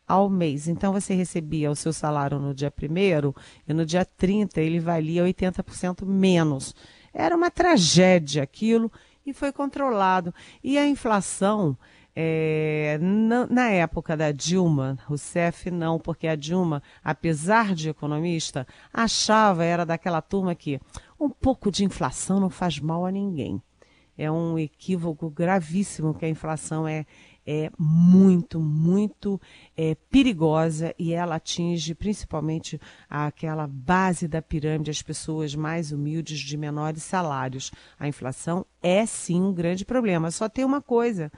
ao 0.07 0.29
mês. 0.29 0.69
Então 0.69 0.93
você 0.93 1.15
recebia 1.15 1.71
o 1.71 1.77
seu 1.77 1.93
salário 1.93 2.39
no 2.39 2.53
dia 2.53 2.71
1 2.71 3.33
e 3.67 3.73
no 3.73 3.87
dia 3.87 4.05
30 4.05 4.61
ele 4.61 4.79
valia 4.79 5.25
80% 5.25 6.05
menos. 6.05 6.75
Era 7.15 7.35
uma 7.35 7.51
tragédia 7.51 8.43
aquilo 8.43 8.93
e 9.25 9.33
foi 9.33 9.53
controlado. 9.53 10.35
E 10.63 10.79
a 10.79 10.87
inflação, 10.87 11.77
é, 12.15 12.99
na, 13.01 13.47
na, 13.47 13.71
época 13.71 14.17
da 14.17 14.33
Dilma 14.33 14.99
Rousseff, 15.07 15.71
não, 15.71 15.99
porque 15.99 16.27
a 16.27 16.37
Dilma, 16.37 16.83
apesar 17.03 17.75
de 17.75 17.89
economista, 17.89 18.67
achava, 18.93 19.65
era 19.65 19.85
daquela 19.85 20.21
turma 20.21 20.55
que 20.55 20.81
um 21.19 21.31
pouco 21.31 21.71
de 21.71 21.85
inflação 21.85 22.41
não 22.41 22.51
faz 22.51 22.79
mal 22.79 23.07
a 23.07 23.11
ninguém. 23.11 23.63
É 24.17 24.31
um 24.31 24.59
equívoco 24.59 25.31
gravíssimo 25.31 26.15
que 26.15 26.25
a 26.25 26.29
inflação 26.29 26.87
é, 26.87 27.07
é 27.47 27.71
muito, 27.79 28.61
muito 28.61 29.41
é, 29.77 29.95
perigosa 30.11 30.95
e 30.99 31.13
ela 31.13 31.37
atinge 31.37 31.95
principalmente 31.95 32.81
aquela 33.09 33.67
base 33.67 34.29
da 34.29 34.41
pirâmide, 34.41 34.91
as 34.91 35.03
pessoas 35.03 35.55
mais 35.55 35.93
humildes 35.93 36.39
de 36.39 36.57
menores 36.57 37.03
salários. 37.03 37.71
A 37.99 38.07
inflação 38.07 38.65
é 38.83 39.05
sim 39.07 39.41
um 39.41 39.53
grande 39.53 39.85
problema. 39.85 40.31
Só 40.31 40.49
tem 40.49 40.65
uma 40.65 40.81
coisa. 40.81 41.31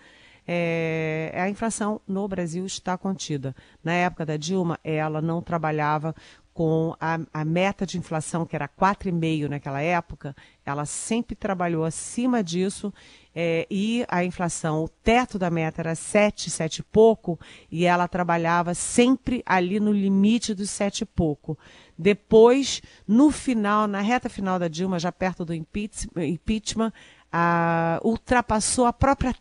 É, 0.47 1.33
a 1.35 1.49
inflação 1.49 2.01
no 2.07 2.29
Brasil 2.29 2.67
está 2.67 2.99
contida. 2.99 3.57
Na 3.83 3.93
época 3.93 4.27
da 4.27 4.37
Dilma, 4.37 4.79
ela 4.85 5.23
não 5.23 5.41
trabalhava 5.41 6.15
com 6.55 6.95
a, 7.01 7.19
a, 7.33 7.45
meta 7.45 7.85
de 7.85 7.99
inflação, 7.99 8.47
que 8.47 8.55
era 8.55 8.69
4,5% 8.69 9.49
naquela 9.49 9.83
época, 9.83 10.37
ela 10.65 10.87
sempre 10.87 11.35
trabalhou 11.35 11.85
acima 11.85 12.45
disso 12.45 12.95
é, 13.35 13.67
e 13.69 14.05
a 14.09 14.25
inflação, 14.25 14.85
o 14.85 14.89
teto 14.89 15.37
da 15.37 15.51
meta 15.51 15.83
era 15.83 15.97
7, 15.97 16.49
7 16.49 16.79
e 16.79 16.83
pouco, 16.85 17.39
e 17.69 17.85
ela 17.85 18.07
trabalhava 18.07 18.73
sempre 18.73 19.43
ali 19.45 19.81
no 19.81 19.93
limite 19.93 20.55
dos 20.55 20.71
7 20.71 21.01
e 21.01 21.05
pouco. 21.05 21.59
Depois, 21.99 22.81
no 23.07 23.33
final, 23.33 23.89
na 23.89 24.01
reta 24.01 24.29
final 24.29 24.57
da 24.57 24.69
Dilma, 24.69 25.01
já 25.01 25.11
perto 25.11 25.45
do 25.45 25.53
impeachment, 25.53 26.93
a, 27.33 28.01
ultrapassou 28.05 28.87
a 28.87 28.93
própria, 28.93 29.35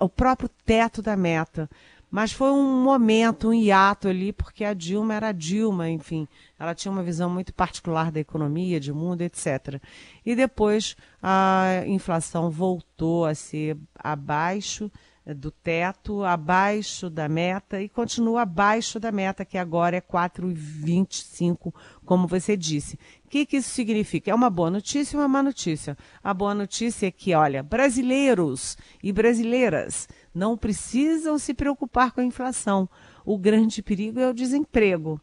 o 0.00 0.08
próprio 0.08 0.48
teto 0.64 1.02
da 1.02 1.14
meta. 1.14 1.68
Mas 2.10 2.32
foi 2.32 2.50
um 2.50 2.82
momento, 2.82 3.48
um 3.48 3.54
hiato 3.54 4.08
ali, 4.08 4.32
porque 4.32 4.64
a 4.64 4.72
Dilma 4.72 5.14
era 5.14 5.28
a 5.28 5.32
Dilma, 5.32 5.90
enfim, 5.90 6.26
ela 6.58 6.74
tinha 6.74 6.90
uma 6.92 7.02
visão 7.02 7.28
muito 7.28 7.52
particular 7.52 8.10
da 8.10 8.20
economia, 8.20 8.78
de 8.78 8.92
mundo, 8.92 9.22
etc. 9.22 9.80
E 10.24 10.34
depois 10.36 10.96
a 11.22 11.82
inflação 11.86 12.50
voltou 12.50 13.24
a 13.24 13.34
ser 13.34 13.76
abaixo 13.98 14.90
do 15.34 15.50
teto, 15.50 16.22
abaixo 16.22 17.10
da 17.10 17.28
meta 17.28 17.80
e 17.80 17.88
continua 17.88 18.42
abaixo 18.42 19.00
da 19.00 19.10
meta, 19.10 19.44
que 19.44 19.58
agora 19.58 19.96
é 19.96 20.00
4,25, 20.00 21.74
como 22.04 22.28
você 22.28 22.56
disse. 22.56 22.98
O 23.24 23.28
que, 23.28 23.44
que 23.44 23.56
isso 23.56 23.70
significa? 23.70 24.30
É 24.30 24.34
uma 24.34 24.48
boa 24.48 24.70
notícia 24.70 25.16
e 25.16 25.18
uma 25.18 25.26
má 25.26 25.42
notícia. 25.42 25.98
A 26.22 26.32
boa 26.32 26.54
notícia 26.54 27.06
é 27.08 27.10
que, 27.10 27.34
olha, 27.34 27.62
brasileiros 27.62 28.76
e 29.02 29.12
brasileiras 29.12 30.08
não 30.32 30.56
precisam 30.56 31.38
se 31.38 31.52
preocupar 31.52 32.12
com 32.12 32.20
a 32.20 32.24
inflação. 32.24 32.88
O 33.24 33.36
grande 33.36 33.82
perigo 33.82 34.20
é 34.20 34.28
o 34.28 34.34
desemprego. 34.34 35.20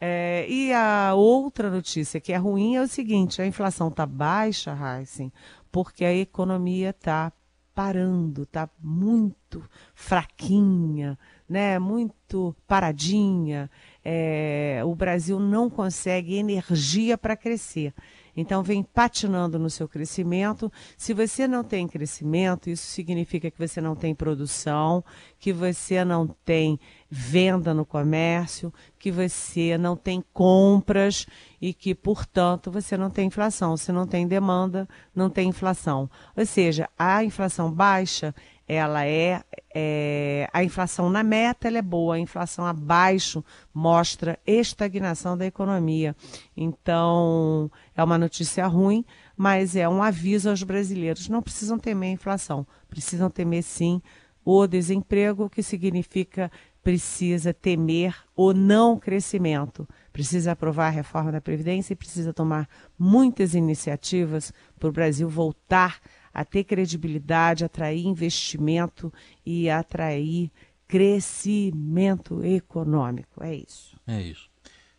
É, 0.00 0.46
e 0.48 0.72
a 0.72 1.14
outra 1.14 1.70
notícia 1.70 2.20
que 2.20 2.32
é 2.32 2.36
ruim 2.36 2.74
é 2.74 2.82
o 2.82 2.88
seguinte: 2.88 3.40
a 3.40 3.46
inflação 3.46 3.88
está 3.88 4.04
baixa, 4.04 4.76
Heisen, 4.76 5.32
porque 5.70 6.04
a 6.04 6.12
economia 6.12 6.90
está 6.90 7.32
parando, 7.74 8.42
está 8.42 8.68
muito 8.80 9.62
fraquinha, 9.94 11.18
né? 11.48 11.78
muito 11.78 12.54
paradinha. 12.66 13.70
É, 14.04 14.80
o 14.84 14.94
Brasil 14.94 15.38
não 15.38 15.70
consegue 15.70 16.36
energia 16.36 17.16
para 17.16 17.36
crescer. 17.36 17.94
Então, 18.36 18.62
vem 18.62 18.82
patinando 18.82 19.58
no 19.58 19.68
seu 19.68 19.86
crescimento. 19.86 20.72
Se 20.96 21.12
você 21.12 21.46
não 21.46 21.62
tem 21.62 21.86
crescimento, 21.86 22.70
isso 22.70 22.86
significa 22.86 23.50
que 23.50 23.58
você 23.58 23.80
não 23.80 23.94
tem 23.94 24.14
produção, 24.14 25.04
que 25.38 25.52
você 25.52 26.04
não 26.04 26.26
tem 26.26 26.80
venda 27.10 27.74
no 27.74 27.84
comércio, 27.84 28.72
que 28.98 29.10
você 29.10 29.76
não 29.76 29.96
tem 29.96 30.24
compras 30.32 31.26
e 31.60 31.74
que, 31.74 31.94
portanto, 31.94 32.70
você 32.70 32.96
não 32.96 33.10
tem 33.10 33.26
inflação. 33.26 33.76
Se 33.76 33.92
não 33.92 34.06
tem 34.06 34.26
demanda, 34.26 34.88
não 35.14 35.28
tem 35.28 35.48
inflação. 35.48 36.08
Ou 36.36 36.46
seja, 36.46 36.88
a 36.98 37.22
inflação 37.22 37.70
baixa 37.70 38.34
ela 38.72 39.06
é, 39.06 39.42
é, 39.74 40.48
a 40.52 40.64
inflação 40.64 41.10
na 41.10 41.22
meta 41.22 41.68
ela 41.68 41.78
é 41.78 41.82
boa, 41.82 42.14
a 42.14 42.18
inflação 42.18 42.64
abaixo 42.66 43.44
mostra 43.72 44.38
estagnação 44.46 45.36
da 45.36 45.46
economia. 45.46 46.16
Então, 46.56 47.70
é 47.94 48.02
uma 48.02 48.18
notícia 48.18 48.66
ruim, 48.66 49.04
mas 49.36 49.76
é 49.76 49.88
um 49.88 50.02
aviso 50.02 50.50
aos 50.50 50.62
brasileiros. 50.62 51.28
Não 51.28 51.42
precisam 51.42 51.78
temer 51.78 52.10
a 52.10 52.14
inflação, 52.14 52.66
precisam 52.88 53.30
temer 53.30 53.62
sim 53.62 54.00
o 54.44 54.66
desemprego, 54.66 55.48
que 55.48 55.62
significa 55.62 56.50
precisa 56.82 57.54
temer 57.54 58.14
o 58.34 58.52
não 58.52 58.98
crescimento. 58.98 59.88
Precisa 60.12 60.52
aprovar 60.52 60.88
a 60.88 60.90
reforma 60.90 61.30
da 61.30 61.40
Previdência 61.40 61.92
e 61.92 61.96
precisa 61.96 62.32
tomar 62.32 62.68
muitas 62.98 63.54
iniciativas 63.54 64.52
para 64.78 64.88
o 64.88 64.92
Brasil 64.92 65.28
voltar 65.28 66.00
a 66.00 66.02
ter 66.44 66.64
credibilidade, 66.64 67.64
atrair 67.64 68.06
investimento 68.06 69.12
e 69.44 69.68
atrair 69.68 70.50
crescimento 70.88 72.44
econômico. 72.44 73.42
É 73.42 73.54
isso. 73.54 73.96
É 74.06 74.20
isso. 74.20 74.50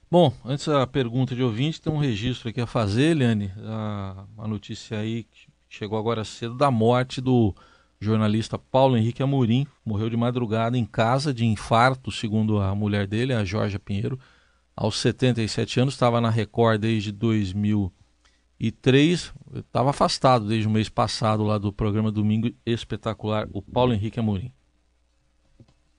Bom, 0.10 0.32
antes 0.46 0.68
da 0.68 0.86
pergunta 0.86 1.36
de 1.36 1.42
ouvinte, 1.42 1.82
tem 1.82 1.92
um 1.92 1.98
registro 1.98 2.50
aqui 2.50 2.62
a 2.62 2.68
fazer, 2.68 3.12
Eliane. 3.12 3.52
A, 3.66 4.26
uma 4.38 4.48
notícia 4.48 5.00
aí 5.00 5.24
que 5.24 5.48
chegou 5.68 5.98
agora 5.98 6.24
cedo 6.24 6.56
da 6.56 6.70
morte 6.70 7.20
do 7.20 7.56
jornalista 8.00 8.60
Paulo 8.60 8.96
Henrique 8.96 9.24
Amorim. 9.24 9.66
Morreu 9.84 10.10
de 10.10 10.18
madrugada 10.18 10.78
em 10.78 10.86
casa 10.86 11.34
de 11.34 11.46
infarto, 11.46 12.12
segundo 12.12 12.60
a 12.60 12.76
mulher 12.76 13.08
dele, 13.08 13.34
a 13.34 13.44
Jorge 13.44 13.80
Pinheiro. 13.80 14.20
Aos 14.76 14.98
77 14.98 15.80
anos, 15.80 15.94
estava 15.96 16.22
na 16.22 16.30
Record 16.30 16.82
desde 16.82 17.12
2000 17.12 17.92
E 18.64 18.72
três, 18.72 19.34
estava 19.54 19.90
afastado 19.90 20.48
desde 20.48 20.70
o 20.70 20.72
mês 20.72 20.88
passado 20.88 21.44
lá 21.44 21.58
do 21.58 21.74
programa 21.74 22.10
Domingo 22.10 22.50
Espetacular, 22.66 23.46
o 23.52 23.62
Paulo 23.62 23.92
Henrique 23.92 24.22
Amorim. 24.22 24.54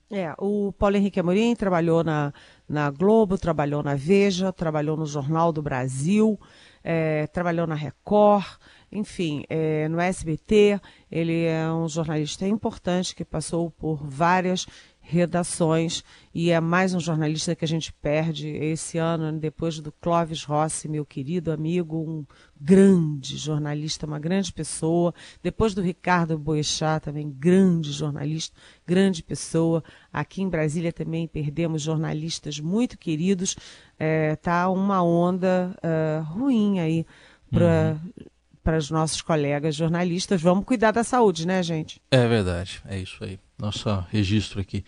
É, 0.09 0.33
o 0.39 0.73
Paulo 0.73 0.97
Henrique 0.97 1.19
Amorim 1.19 1.55
trabalhou 1.55 2.03
na, 2.03 2.33
na 2.67 2.89
Globo, 2.89 3.37
trabalhou 3.37 3.83
na 3.83 3.93
Veja, 3.93 4.51
trabalhou 4.51 4.97
no 4.97 5.05
Jornal 5.05 5.53
do 5.53 5.61
Brasil, 5.61 6.39
é, 6.83 7.27
trabalhou 7.27 7.67
na 7.67 7.75
Record, 7.75 8.57
enfim, 8.91 9.43
é, 9.47 9.87
no 9.87 9.99
SBT. 9.99 10.81
Ele 11.11 11.43
é 11.43 11.71
um 11.71 11.87
jornalista 11.87 12.47
importante 12.47 13.13
que 13.13 13.23
passou 13.23 13.69
por 13.69 13.97
várias 14.03 14.65
redações 15.07 16.03
e 16.33 16.49
é 16.49 16.59
mais 16.59 16.95
um 16.95 16.99
jornalista 16.99 17.55
que 17.55 17.63
a 17.63 17.67
gente 17.67 17.93
perde 17.93 18.49
esse 18.49 18.97
ano, 18.97 19.31
depois 19.39 19.79
do 19.79 19.91
Clóvis 19.91 20.43
Rossi, 20.43 20.87
meu 20.89 21.05
querido 21.05 21.51
amigo, 21.51 21.97
um 21.97 22.25
grande 22.59 23.37
jornalista, 23.37 24.07
uma 24.07 24.17
grande 24.17 24.51
pessoa, 24.51 25.13
depois 25.43 25.75
do 25.75 25.81
Ricardo 25.81 26.39
Boechat, 26.39 27.05
também 27.05 27.29
grande 27.29 27.91
jornalista, 27.91 28.57
grande 28.85 29.21
pessoa. 29.21 29.83
Aqui 30.11 30.41
em 30.41 30.49
Brasília 30.49 30.91
também 30.91 31.27
perdemos 31.27 31.83
jornalistas 31.83 32.59
muito 32.59 32.97
queridos. 32.97 33.55
É, 33.99 34.35
tá 34.35 34.67
uma 34.69 35.03
onda 35.03 35.77
uh, 35.77 36.23
ruim 36.33 36.79
aí 36.79 37.05
para 37.51 37.99
uhum 38.03 38.25
para 38.65 38.77
os 38.77 38.89
nossos 38.89 39.21
colegas 39.21 39.75
jornalistas. 39.75 40.41
Vamos 40.41 40.65
cuidar 40.65 40.89
da 40.89 41.03
saúde, 41.03 41.45
né, 41.45 41.61
gente? 41.61 42.01
É 42.09 42.27
verdade, 42.27 42.81
é 42.87 42.97
isso 42.97 43.23
aí. 43.23 43.39
Nosso 43.59 43.87
registro 44.09 44.59
aqui. 44.59 44.83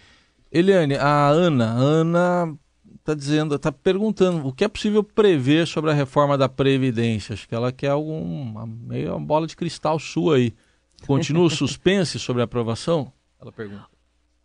Eliane, 0.52 0.96
a 0.96 1.28
Ana, 1.28 1.66
a 1.66 1.76
Ana 1.76 2.58
está 2.96 3.14
dizendo, 3.14 3.54
está 3.54 3.72
perguntando 3.72 4.48
o 4.48 4.52
que 4.52 4.64
é 4.64 4.68
possível 4.68 5.04
prever 5.04 5.68
sobre 5.68 5.92
a 5.92 5.94
reforma 5.94 6.36
da 6.36 6.50
Previdência. 6.50 7.34
Acho 7.34 7.48
que 7.48 7.54
ela 7.54 7.72
quer 7.72 7.92
algum, 7.92 8.66
meio 8.66 9.16
uma 9.16 9.24
bola 9.24 9.46
de 9.46 9.56
cristal 9.56 10.00
sua 10.00 10.38
aí. 10.38 10.56
Continua 11.06 11.46
o 11.46 11.50
suspense 11.52 12.18
sobre 12.18 12.42
a 12.42 12.46
aprovação? 12.46 13.14
Ela 13.40 13.52
pergunta. 13.52 13.86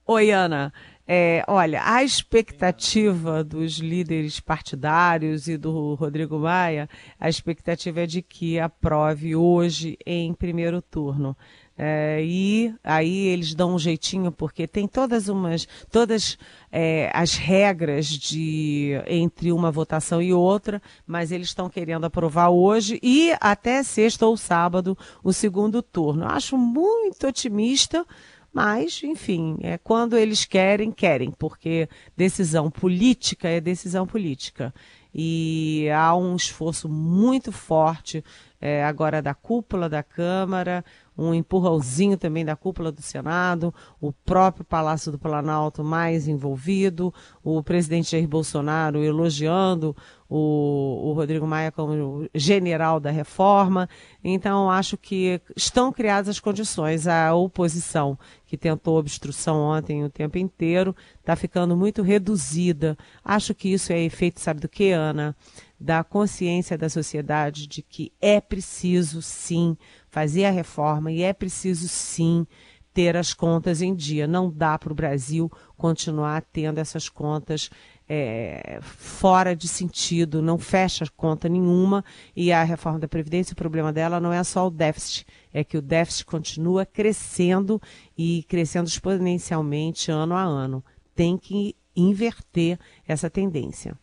Oi, 0.05 0.31
Ana. 0.31 0.75
É, 1.07 1.43
olha, 1.49 1.83
a 1.85 2.05
expectativa 2.05 3.43
dos 3.43 3.79
líderes 3.79 4.39
partidários 4.39 5.49
e 5.49 5.57
do 5.57 5.95
Rodrigo 5.95 6.39
Maia, 6.39 6.89
a 7.19 7.29
expectativa 7.29 8.03
é 8.03 8.07
de 8.07 8.23
que 8.23 8.61
aprove 8.61 9.35
hoje 9.35 9.99
em 10.07 10.33
primeiro 10.33 10.81
turno. 10.81 11.37
É, 11.77 12.23
e 12.23 12.73
aí 12.85 13.29
eles 13.29 13.55
dão 13.55 13.75
um 13.75 13.79
jeitinho 13.79 14.31
porque 14.31 14.69
tem 14.69 14.87
todas 14.87 15.29
umas 15.29 15.67
todas 15.91 16.39
é, 16.71 17.11
as 17.15 17.35
regras 17.35 18.07
de 18.07 18.93
entre 19.07 19.51
uma 19.51 19.71
votação 19.71 20.21
e 20.21 20.35
outra, 20.35 20.83
mas 21.07 21.33
eles 21.33 21.49
estão 21.49 21.71
querendo 21.71 22.05
aprovar 22.05 22.51
hoje 22.51 23.01
e 23.03 23.35
até 23.41 23.83
sexta 23.83 24.27
ou 24.27 24.37
sábado 24.37 24.97
o 25.25 25.33
segundo 25.33 25.83
turno. 25.83 26.27
Acho 26.27 26.59
muito 26.59 27.27
otimista 27.27 28.07
mas, 28.53 29.01
enfim, 29.03 29.57
é 29.63 29.79
quando 29.79 30.17
eles 30.17 30.45
querem, 30.45 30.93
querem, 30.93 31.31
porque 31.31 31.89
decisão 32.17 32.71
política 32.71 33.49
é 33.49 33.61
decisão 33.61 34.07
política. 34.07 34.75
E 35.15 35.89
há 35.95 36.15
um 36.15 36.37
esforço 36.37 36.89
muito 36.89 37.53
forte 37.53 38.25
é, 38.61 38.85
agora 38.85 39.21
da 39.21 39.35
cúpula 39.35 39.89
da 39.89 40.03
Câmara, 40.03 40.85
um 41.17 41.35
empurrãozinho 41.35 42.17
também 42.17 42.45
da 42.45 42.57
cúpula 42.57 42.91
do 42.91 43.03
Senado, 43.03 43.75
o 44.01 44.13
próprio 44.13 44.65
Palácio 44.65 45.13
do 45.13 45.19
Planalto 45.19 45.85
mais 45.85 46.27
envolvido, 46.27 47.13
o 47.43 47.63
presidente 47.63 48.13
Jair 48.13 48.27
Bolsonaro 48.27 49.03
elogiando 49.03 49.95
o, 50.35 51.11
o 51.11 51.13
Rodrigo 51.13 51.47
Maia 51.47 51.71
como 51.71 52.27
general 52.35 52.99
da 52.99 53.11
reforma. 53.11 53.87
Então, 54.25 54.71
acho 54.71 54.97
que 54.97 55.39
estão 55.55 55.93
criadas 55.93 56.31
as 56.31 56.41
condições. 56.41 57.07
A 57.07 57.35
oposição, 57.35 58.19
que 58.47 58.57
tentou 58.57 58.99
obstrução 58.99 59.61
ontem 59.61 60.03
o 60.03 60.09
tempo 60.09 60.39
inteiro, 60.39 60.97
está 61.21 61.37
ficando 61.37 61.77
muito 61.77 62.01
reduzida. 62.01 62.97
Acho 63.23 63.55
que 63.55 63.71
isso 63.71 63.93
é 63.93 64.01
efeito, 64.01 64.41
sabe 64.41 64.61
do 64.61 64.71
que, 64.71 64.91
Ana? 64.91 65.37
Da 65.79 66.03
consciência 66.03 66.79
da 66.79 66.89
sociedade 66.89 67.67
de 67.67 67.83
que 67.83 68.11
é 68.19 68.41
preciso, 68.41 69.21
sim, 69.21 69.77
fazer 70.13 70.45
a 70.45 70.51
reforma 70.51 71.11
e 71.11 71.23
é 71.23 71.33
preciso, 71.33 71.89
sim, 71.89 72.47
ter 72.93 73.17
as 73.17 73.33
contas 73.33 73.81
em 73.81 73.95
dia. 73.95 74.27
Não 74.27 74.51
dá 74.51 74.79
para 74.79 74.93
o 74.93 74.95
Brasil 74.95 75.51
continuar 75.75 76.43
tendo 76.53 76.77
essas 76.79 77.09
contas 77.09 77.71
é, 78.07 78.79
fora 78.83 79.57
de 79.57 79.67
sentido, 79.67 80.43
não 80.43 80.59
fecha 80.59 81.07
conta 81.17 81.49
nenhuma 81.49 82.05
e 82.37 82.53
a 82.53 82.63
reforma 82.63 82.99
da 82.99 83.09
Previdência, 83.09 83.55
o 83.55 83.57
problema 83.57 83.91
dela 83.91 84.21
não 84.21 84.31
é 84.31 84.45
só 84.45 84.67
o 84.67 84.71
déficit, 84.71 85.27
é 85.51 85.65
que 85.65 85.79
o 85.79 85.83
déficit 85.83 86.27
continua 86.27 86.85
crescendo 86.85 87.81
e 88.17 88.45
crescendo 88.47 88.89
exponencialmente 88.89 90.11
ano 90.11 90.35
a 90.35 90.43
ano. 90.43 90.85
Tem 91.15 91.39
que 91.39 91.75
inverter 91.97 92.79
essa 93.09 93.31
tendência. 93.31 93.97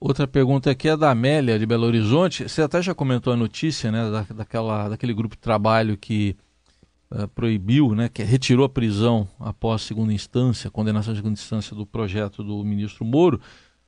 Outra 0.00 0.28
pergunta 0.28 0.70
aqui 0.70 0.88
é 0.88 0.96
da 0.96 1.10
Amélia, 1.10 1.58
de 1.58 1.66
Belo 1.66 1.84
Horizonte. 1.84 2.48
Você 2.48 2.62
até 2.62 2.80
já 2.80 2.94
comentou 2.94 3.32
a 3.32 3.36
notícia 3.36 3.90
né, 3.90 4.08
da, 4.08 4.22
daquela, 4.32 4.88
daquele 4.88 5.12
grupo 5.12 5.34
de 5.34 5.40
trabalho 5.40 5.96
que 5.96 6.36
uh, 7.10 7.26
proibiu, 7.28 7.96
né, 7.96 8.08
que 8.08 8.22
retirou 8.22 8.64
a 8.64 8.68
prisão 8.68 9.26
após 9.40 9.82
segunda 9.82 10.12
instância, 10.12 10.70
condenação 10.70 11.12
de 11.12 11.18
segunda 11.18 11.34
instância 11.34 11.74
do 11.74 11.84
projeto 11.84 12.44
do 12.44 12.64
ministro 12.64 13.04
Moro, 13.04 13.40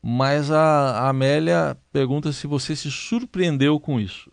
mas 0.02 0.50
a, 0.50 1.02
a 1.02 1.08
Amélia 1.10 1.76
pergunta 1.92 2.32
se 2.32 2.48
você 2.48 2.74
se 2.74 2.90
surpreendeu 2.90 3.78
com 3.78 4.00
isso. 4.00 4.32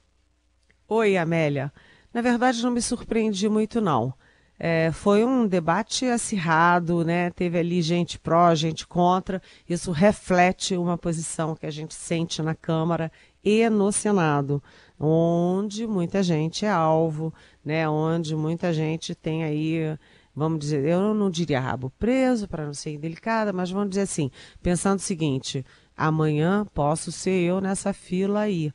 Oi, 0.88 1.16
Amélia. 1.16 1.72
Na 2.12 2.24
verdade, 2.24 2.64
não 2.64 2.72
me 2.72 2.82
surpreendi 2.82 3.48
muito, 3.48 3.80
não. 3.80 4.16
É, 4.60 4.92
foi 4.92 5.24
um 5.24 5.46
debate 5.46 6.06
acirrado, 6.06 7.06
né? 7.06 7.30
Teve 7.30 7.60
ali 7.60 7.82
gente 7.82 8.18
pró, 8.18 8.54
gente 8.56 8.88
contra. 8.88 9.42
Isso 9.70 9.92
reflete 9.92 10.76
uma 10.76 10.98
posição 10.98 11.56
que 11.56 11.66
a 11.66 11.72
gente 11.72 11.94
sente 11.94 12.42
na 12.42 12.56
Câmara 12.56 13.12
e 13.44 13.70
no 13.70 13.92
Senado, 13.92 14.62
onde 15.00 15.88
muita 15.88 16.22
gente 16.22 16.66
é 16.66 16.70
alvo, 16.70 17.34
né? 17.64 17.88
Onde 17.88 18.36
muita 18.36 18.74
gente 18.74 19.16
tem 19.16 19.44
aí, 19.44 19.98
vamos 20.36 20.60
dizer, 20.60 20.84
eu 20.86 21.14
não 21.14 21.30
diria 21.30 21.60
rabo 21.60 21.90
preso 21.98 22.48
para 22.48 22.66
não 22.66 22.74
ser 22.74 22.92
indelicada, 22.92 23.54
mas 23.54 23.72
vamos 23.72 23.90
dizer 23.90 24.02
assim, 24.02 24.32
pensando 24.62 24.98
o 24.98 25.02
seguinte: 25.02 25.66
amanhã 25.96 26.66
posso 26.74 27.12
ser 27.12 27.42
eu 27.42 27.62
nessa 27.62 27.94
fila 27.94 28.42
aí. 28.42 28.74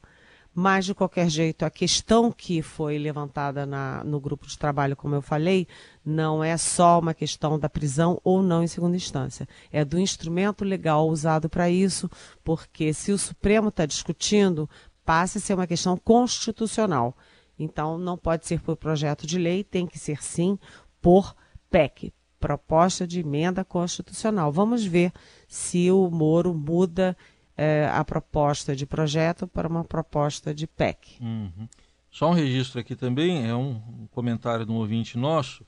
Mas, 0.55 0.85
de 0.85 0.95
qualquer 0.95 1.31
jeito, 1.31 1.65
a 1.65 1.71
questão 1.71 2.31
que 2.31 2.61
foi 2.61 2.99
levantada 2.99 3.65
na, 3.65 4.05
no 4.05 4.21
grupo 4.21 4.47
de 4.47 4.59
trabalho, 4.59 4.95
como 4.95 5.15
eu 5.15 5.23
falei, 5.23 5.67
não 6.05 6.45
é 6.45 6.57
só 6.59 6.99
uma 6.99 7.15
questão 7.15 7.59
da 7.59 7.71
prisão 7.71 8.21
ou 8.23 8.43
não 8.43 8.62
em 8.62 8.67
segunda 8.67 8.95
instância. 8.97 9.49
É 9.71 9.83
do 9.83 9.99
instrumento 9.99 10.62
legal 10.62 11.09
usado 11.09 11.49
para 11.49 11.71
isso, 11.71 12.11
porque 12.45 12.93
se 12.93 13.12
o 13.12 13.19
Supremo 13.19 13.69
está 13.69 13.87
discutindo, 13.87 14.69
passa 15.07 15.38
a 15.38 15.41
ser 15.41 15.55
uma 15.55 15.67
questão 15.67 15.97
constitucional. 15.97 17.17
Então, 17.59 17.97
não 17.97 18.19
pode 18.19 18.47
ser 18.47 18.61
por 18.61 18.77
projeto 18.77 19.27
de 19.27 19.38
lei, 19.38 19.65
tem 19.65 19.87
que 19.87 19.99
ser 19.99 20.23
sim 20.23 20.59
por 21.01 21.35
PEC 21.71 22.12
proposta 22.43 23.07
de 23.07 23.21
emenda 23.21 23.65
constitucional. 23.65 24.51
Vamos 24.51 24.85
ver 24.85 25.12
se 25.47 25.93
o 25.93 26.11
Moro 26.11 26.53
muda 26.53 27.17
é, 27.57 27.88
a 27.93 28.05
proposta 28.05 28.75
de 28.75 28.87
projeto 28.87 29.47
para 29.47 29.69
uma 29.69 29.85
proposta 29.85 30.55
de 30.55 30.67
PEC. 30.67 31.19
Uhum. 31.21 31.69
Só 32.11 32.31
um 32.31 32.35
registro 32.35 32.81
aqui 32.81 32.95
também, 32.95 33.49
é 33.49 33.55
um, 33.55 33.81
comentário 34.11 34.67
de 34.67 34.73
um 34.73 34.77
ouvinte 34.77 35.17
nosso. 35.17 35.65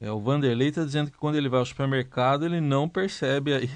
É, 0.00 0.10
o 0.10 0.20
Vanderlei 0.20 0.68
está 0.68 0.84
dizendo 0.84 1.10
que 1.10 1.16
quando 1.18 1.36
ele 1.36 1.48
vai 1.48 1.60
ao 1.60 1.66
supermercado 1.66 2.44
ele 2.44 2.60
não 2.60 2.88
percebe 2.88 3.54
aí 3.54 3.70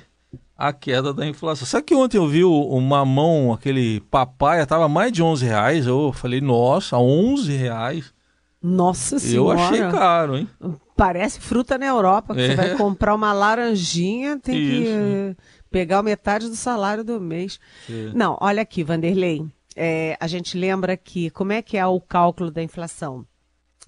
a 0.56 0.72
queda 0.72 1.12
da 1.12 1.26
inflação. 1.26 1.66
Sabe 1.66 1.84
que 1.84 1.94
ontem 1.94 2.16
eu 2.16 2.26
vi 2.26 2.44
o, 2.44 2.52
o 2.52 2.80
mamão, 2.80 3.52
aquele 3.52 4.00
papaya, 4.00 4.62
estava 4.62 4.88
mais 4.88 5.12
de 5.12 5.22
11 5.22 5.44
reais. 5.44 5.86
Eu 5.86 6.12
falei, 6.12 6.40
nossa, 6.40 6.96
11 6.96 7.52
reais. 7.52 8.14
Nossa 8.62 9.18
senhora. 9.18 9.60
Eu 9.60 9.64
achei 9.64 9.80
caro, 9.90 10.36
hein? 10.36 10.48
Parece 10.96 11.40
fruta 11.40 11.76
na 11.76 11.86
Europa, 11.86 12.34
que 12.34 12.40
é. 12.40 12.48
você 12.48 12.56
vai 12.56 12.74
comprar 12.74 13.14
uma 13.14 13.32
laranjinha, 13.32 14.38
tem 14.38 14.56
Isso. 14.56 14.82
que 14.82 15.36
pegar 15.76 16.02
metade 16.02 16.48
do 16.48 16.56
salário 16.56 17.04
do 17.04 17.20
mês. 17.20 17.60
Sim. 17.86 18.10
Não, 18.14 18.38
olha 18.40 18.62
aqui, 18.62 18.82
Vanderlei. 18.82 19.44
É, 19.76 20.16
a 20.18 20.26
gente 20.26 20.56
lembra 20.56 20.96
que 20.96 21.28
como 21.28 21.52
é 21.52 21.60
que 21.60 21.76
é 21.76 21.86
o 21.86 22.00
cálculo 22.00 22.50
da 22.50 22.62
inflação? 22.62 23.26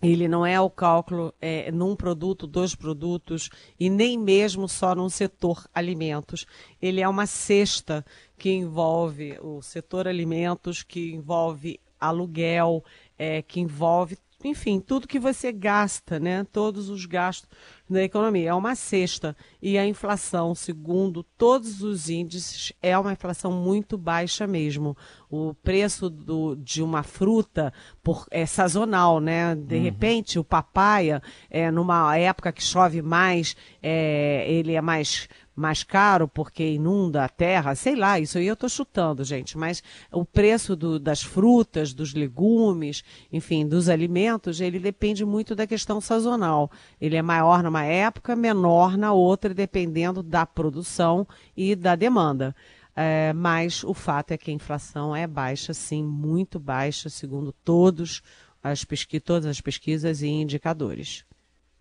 Ele 0.03 0.29
não 0.29 0.45
é 0.45 0.61
o 0.61 0.69
cálculo 0.69 1.33
é, 1.41 1.73
num 1.73 1.97
produto, 1.97 2.47
dois 2.47 2.75
produtos 2.75 3.49
e 3.81 3.89
nem 3.89 4.19
mesmo 4.19 4.69
só 4.69 4.95
num 4.95 5.09
setor 5.09 5.67
alimentos. 5.75 6.45
Ele 6.81 7.01
é 7.01 7.09
uma 7.09 7.25
cesta 7.25 8.05
que 8.37 8.51
envolve 8.51 9.39
o 9.41 9.63
setor 9.63 10.07
alimentos, 10.07 10.83
que 10.83 11.15
envolve 11.15 11.81
aluguel, 11.99 12.85
é, 13.19 13.41
que 13.41 13.61
envolve 13.61 14.19
enfim, 14.45 14.79
tudo 14.79 15.09
que 15.09 15.19
você 15.19 15.51
gasta, 15.51 16.21
né? 16.21 16.47
Todos 16.53 16.89
os 16.89 17.05
gastos 17.07 17.49
da 17.89 18.03
economia. 18.03 18.51
É 18.51 18.55
uma 18.55 18.75
cesta. 18.75 19.37
E 19.61 19.79
a 19.79 19.87
inflação, 19.87 20.55
segundo 20.55 21.23
todos 21.23 21.83
os 21.83 22.09
índices, 22.09 22.73
é 22.83 22.97
uma 22.99 23.13
inflação 23.13 23.53
muito 23.53 23.97
baixa 23.97 24.47
mesmo. 24.47 24.97
O 25.31 25.55
preço 25.55 26.09
do, 26.09 26.57
de 26.57 26.83
uma 26.83 27.03
fruta 27.03 27.73
por, 28.03 28.27
é 28.31 28.47
sazonal, 28.47 29.21
né? 29.21 29.55
De 29.55 29.77
uhum. 29.77 29.83
repente, 29.83 30.39
o 30.39 30.45
papaya, 30.45 31.23
é, 31.51 31.71
numa 31.71 32.17
época 32.17 32.53
que 32.53 32.63
chove 32.63 33.03
mais, 33.03 33.57
é, 33.83 34.45
ele 34.51 34.75
é 34.75 34.81
mais 34.81 35.29
mais 35.59 35.83
caro 35.83 36.29
porque 36.29 36.63
inunda 36.63 37.25
a 37.25 37.29
terra, 37.29 37.75
sei 37.75 37.97
lá, 37.97 38.19
isso 38.21 38.39
aí 38.39 38.47
eu 38.47 38.55
estou 38.55 38.69
chutando, 38.69 39.25
gente, 39.25 39.59
mas 39.59 39.83
o 40.13 40.25
preço 40.25 40.77
do, 40.77 41.01
das 41.01 41.21
frutas, 41.21 41.93
dos 41.93 42.15
legumes, 42.15 43.03
enfim, 43.33 43.67
dos 43.67 43.89
alimentos, 43.89 44.61
ele 44.61 44.79
depende 44.79 45.25
muito 45.25 45.57
da 45.57 45.67
questão 45.67 46.01
sazonal. 46.01 46.71
Ele 47.01 47.17
é 47.17 47.23
maior 47.23 47.63
numa 47.63 47.78
época, 47.85 48.37
menor 48.37 48.97
na 48.97 49.13
outra, 49.13 49.53
dependendo 49.55 50.23
da 50.23 50.45
produção 50.45 51.27
e 51.57 51.75
da 51.75 51.95
demanda. 51.97 52.55
É, 52.95 53.33
mas 53.33 53.85
o 53.85 53.95
fato 53.95 54.33
é 54.33 54.39
que 54.39 54.51
a 54.51 54.55
inflação 54.55 55.15
é 55.15 55.27
baixa, 55.27 55.73
sim, 55.73 56.03
muito 56.03 56.59
baixa, 56.59 57.09
segundo 57.09 57.53
todos 57.53 58.23
as 58.63 58.85
pesqui 58.85 59.21
todas 59.21 59.47
as 59.47 59.61
pesquisas 59.61 60.21
e 60.21 60.27
indicadores. 60.27 61.25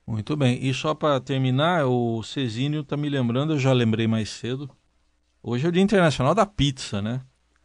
Muito 0.06 0.38
bem. 0.38 0.64
E 0.66 0.74
só 0.74 0.94
para 0.94 1.20
terminar, 1.20 1.86
o 1.86 2.24
Cezínio 2.24 2.82
está 2.82 2.96
me 2.96 3.10
lembrando, 3.10 3.54
eu 3.54 3.60
já 3.60 3.74
lembrei 3.74 4.08
mais 4.08 4.30
cedo. 4.30 4.70
Hoje 5.44 5.66
é 5.66 5.70
o 5.70 5.72
Dia 5.72 5.82
Internacional 5.82 6.34
da 6.34 6.46
Pizza, 6.46 7.02
né? 7.02 7.22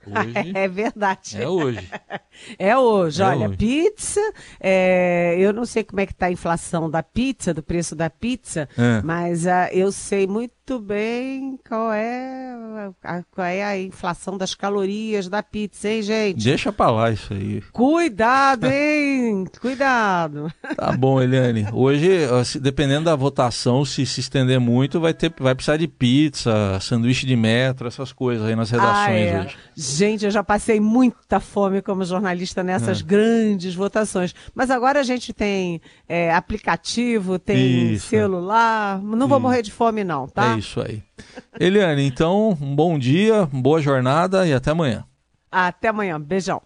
Hoje, 0.06 0.52
é 0.54 0.68
verdade. 0.68 1.40
É 1.40 1.48
hoje. 1.48 1.88
É 2.58 2.76
hoje. 2.76 3.22
É 3.22 3.26
Olha, 3.26 3.48
hoje. 3.48 3.56
pizza, 3.58 4.32
é, 4.58 5.36
eu 5.38 5.52
não 5.52 5.66
sei 5.66 5.84
como 5.84 6.00
é 6.00 6.06
que 6.06 6.12
está 6.12 6.26
a 6.26 6.32
inflação 6.32 6.90
da 6.90 7.02
pizza, 7.02 7.52
do 7.52 7.62
preço 7.62 7.94
da 7.94 8.08
pizza, 8.08 8.66
é. 8.76 9.02
mas 9.02 9.44
uh, 9.44 9.68
eu 9.70 9.92
sei 9.92 10.26
muito 10.26 10.54
bem 10.78 11.58
qual 11.68 11.92
é, 11.92 12.54
a, 13.02 13.22
qual 13.30 13.46
é 13.46 13.64
a 13.64 13.78
inflação 13.78 14.38
das 14.38 14.54
calorias 14.54 15.28
da 15.28 15.42
pizza, 15.42 15.88
hein, 15.88 16.02
gente? 16.02 16.44
Deixa 16.44 16.72
pra 16.72 16.90
lá 16.90 17.10
isso 17.10 17.34
aí. 17.34 17.60
Cuidado, 17.72 18.66
hein? 18.66 19.44
Cuidado. 19.60 20.52
Tá 20.76 20.92
bom, 20.92 21.20
Eliane. 21.20 21.66
Hoje, 21.72 22.08
dependendo 22.60 23.06
da 23.06 23.16
votação, 23.16 23.84
se 23.84 24.06
se 24.06 24.20
estender 24.20 24.60
muito, 24.60 25.00
vai, 25.00 25.12
ter, 25.12 25.32
vai 25.38 25.54
precisar 25.54 25.76
de 25.76 25.88
pizza, 25.88 26.78
sanduíche 26.80 27.26
de 27.26 27.36
metro, 27.36 27.88
essas 27.88 28.12
coisas 28.12 28.46
aí 28.46 28.54
nas 28.54 28.70
redações 28.70 29.08
ah, 29.08 29.10
é. 29.10 29.40
hoje. 29.40 29.56
Gente, 29.74 30.24
eu 30.24 30.30
já 30.30 30.44
passei 30.44 30.78
muita 30.78 31.40
fome 31.40 31.82
como 31.82 32.04
jornalista 32.04 32.62
nessas 32.62 33.00
é. 33.00 33.02
grandes 33.02 33.74
votações. 33.74 34.34
Mas 34.54 34.70
agora 34.70 35.00
a 35.00 35.02
gente 35.02 35.32
tem 35.32 35.80
é, 36.08 36.32
aplicativo, 36.32 37.38
tem 37.38 37.94
isso. 37.94 38.08
celular. 38.08 39.00
Não 39.02 39.26
vou 39.26 39.40
morrer 39.40 39.62
de 39.62 39.72
fome, 39.72 40.04
não, 40.04 40.28
tá? 40.28 40.51
É 40.54 40.58
isso 40.58 40.80
aí. 40.80 41.02
Eliane, 41.58 42.06
então, 42.06 42.56
um 42.60 42.74
bom 42.74 42.98
dia, 42.98 43.46
boa 43.52 43.80
jornada 43.80 44.46
e 44.46 44.52
até 44.52 44.70
amanhã. 44.70 45.04
Até 45.50 45.88
amanhã. 45.88 46.20
Beijão. 46.20 46.62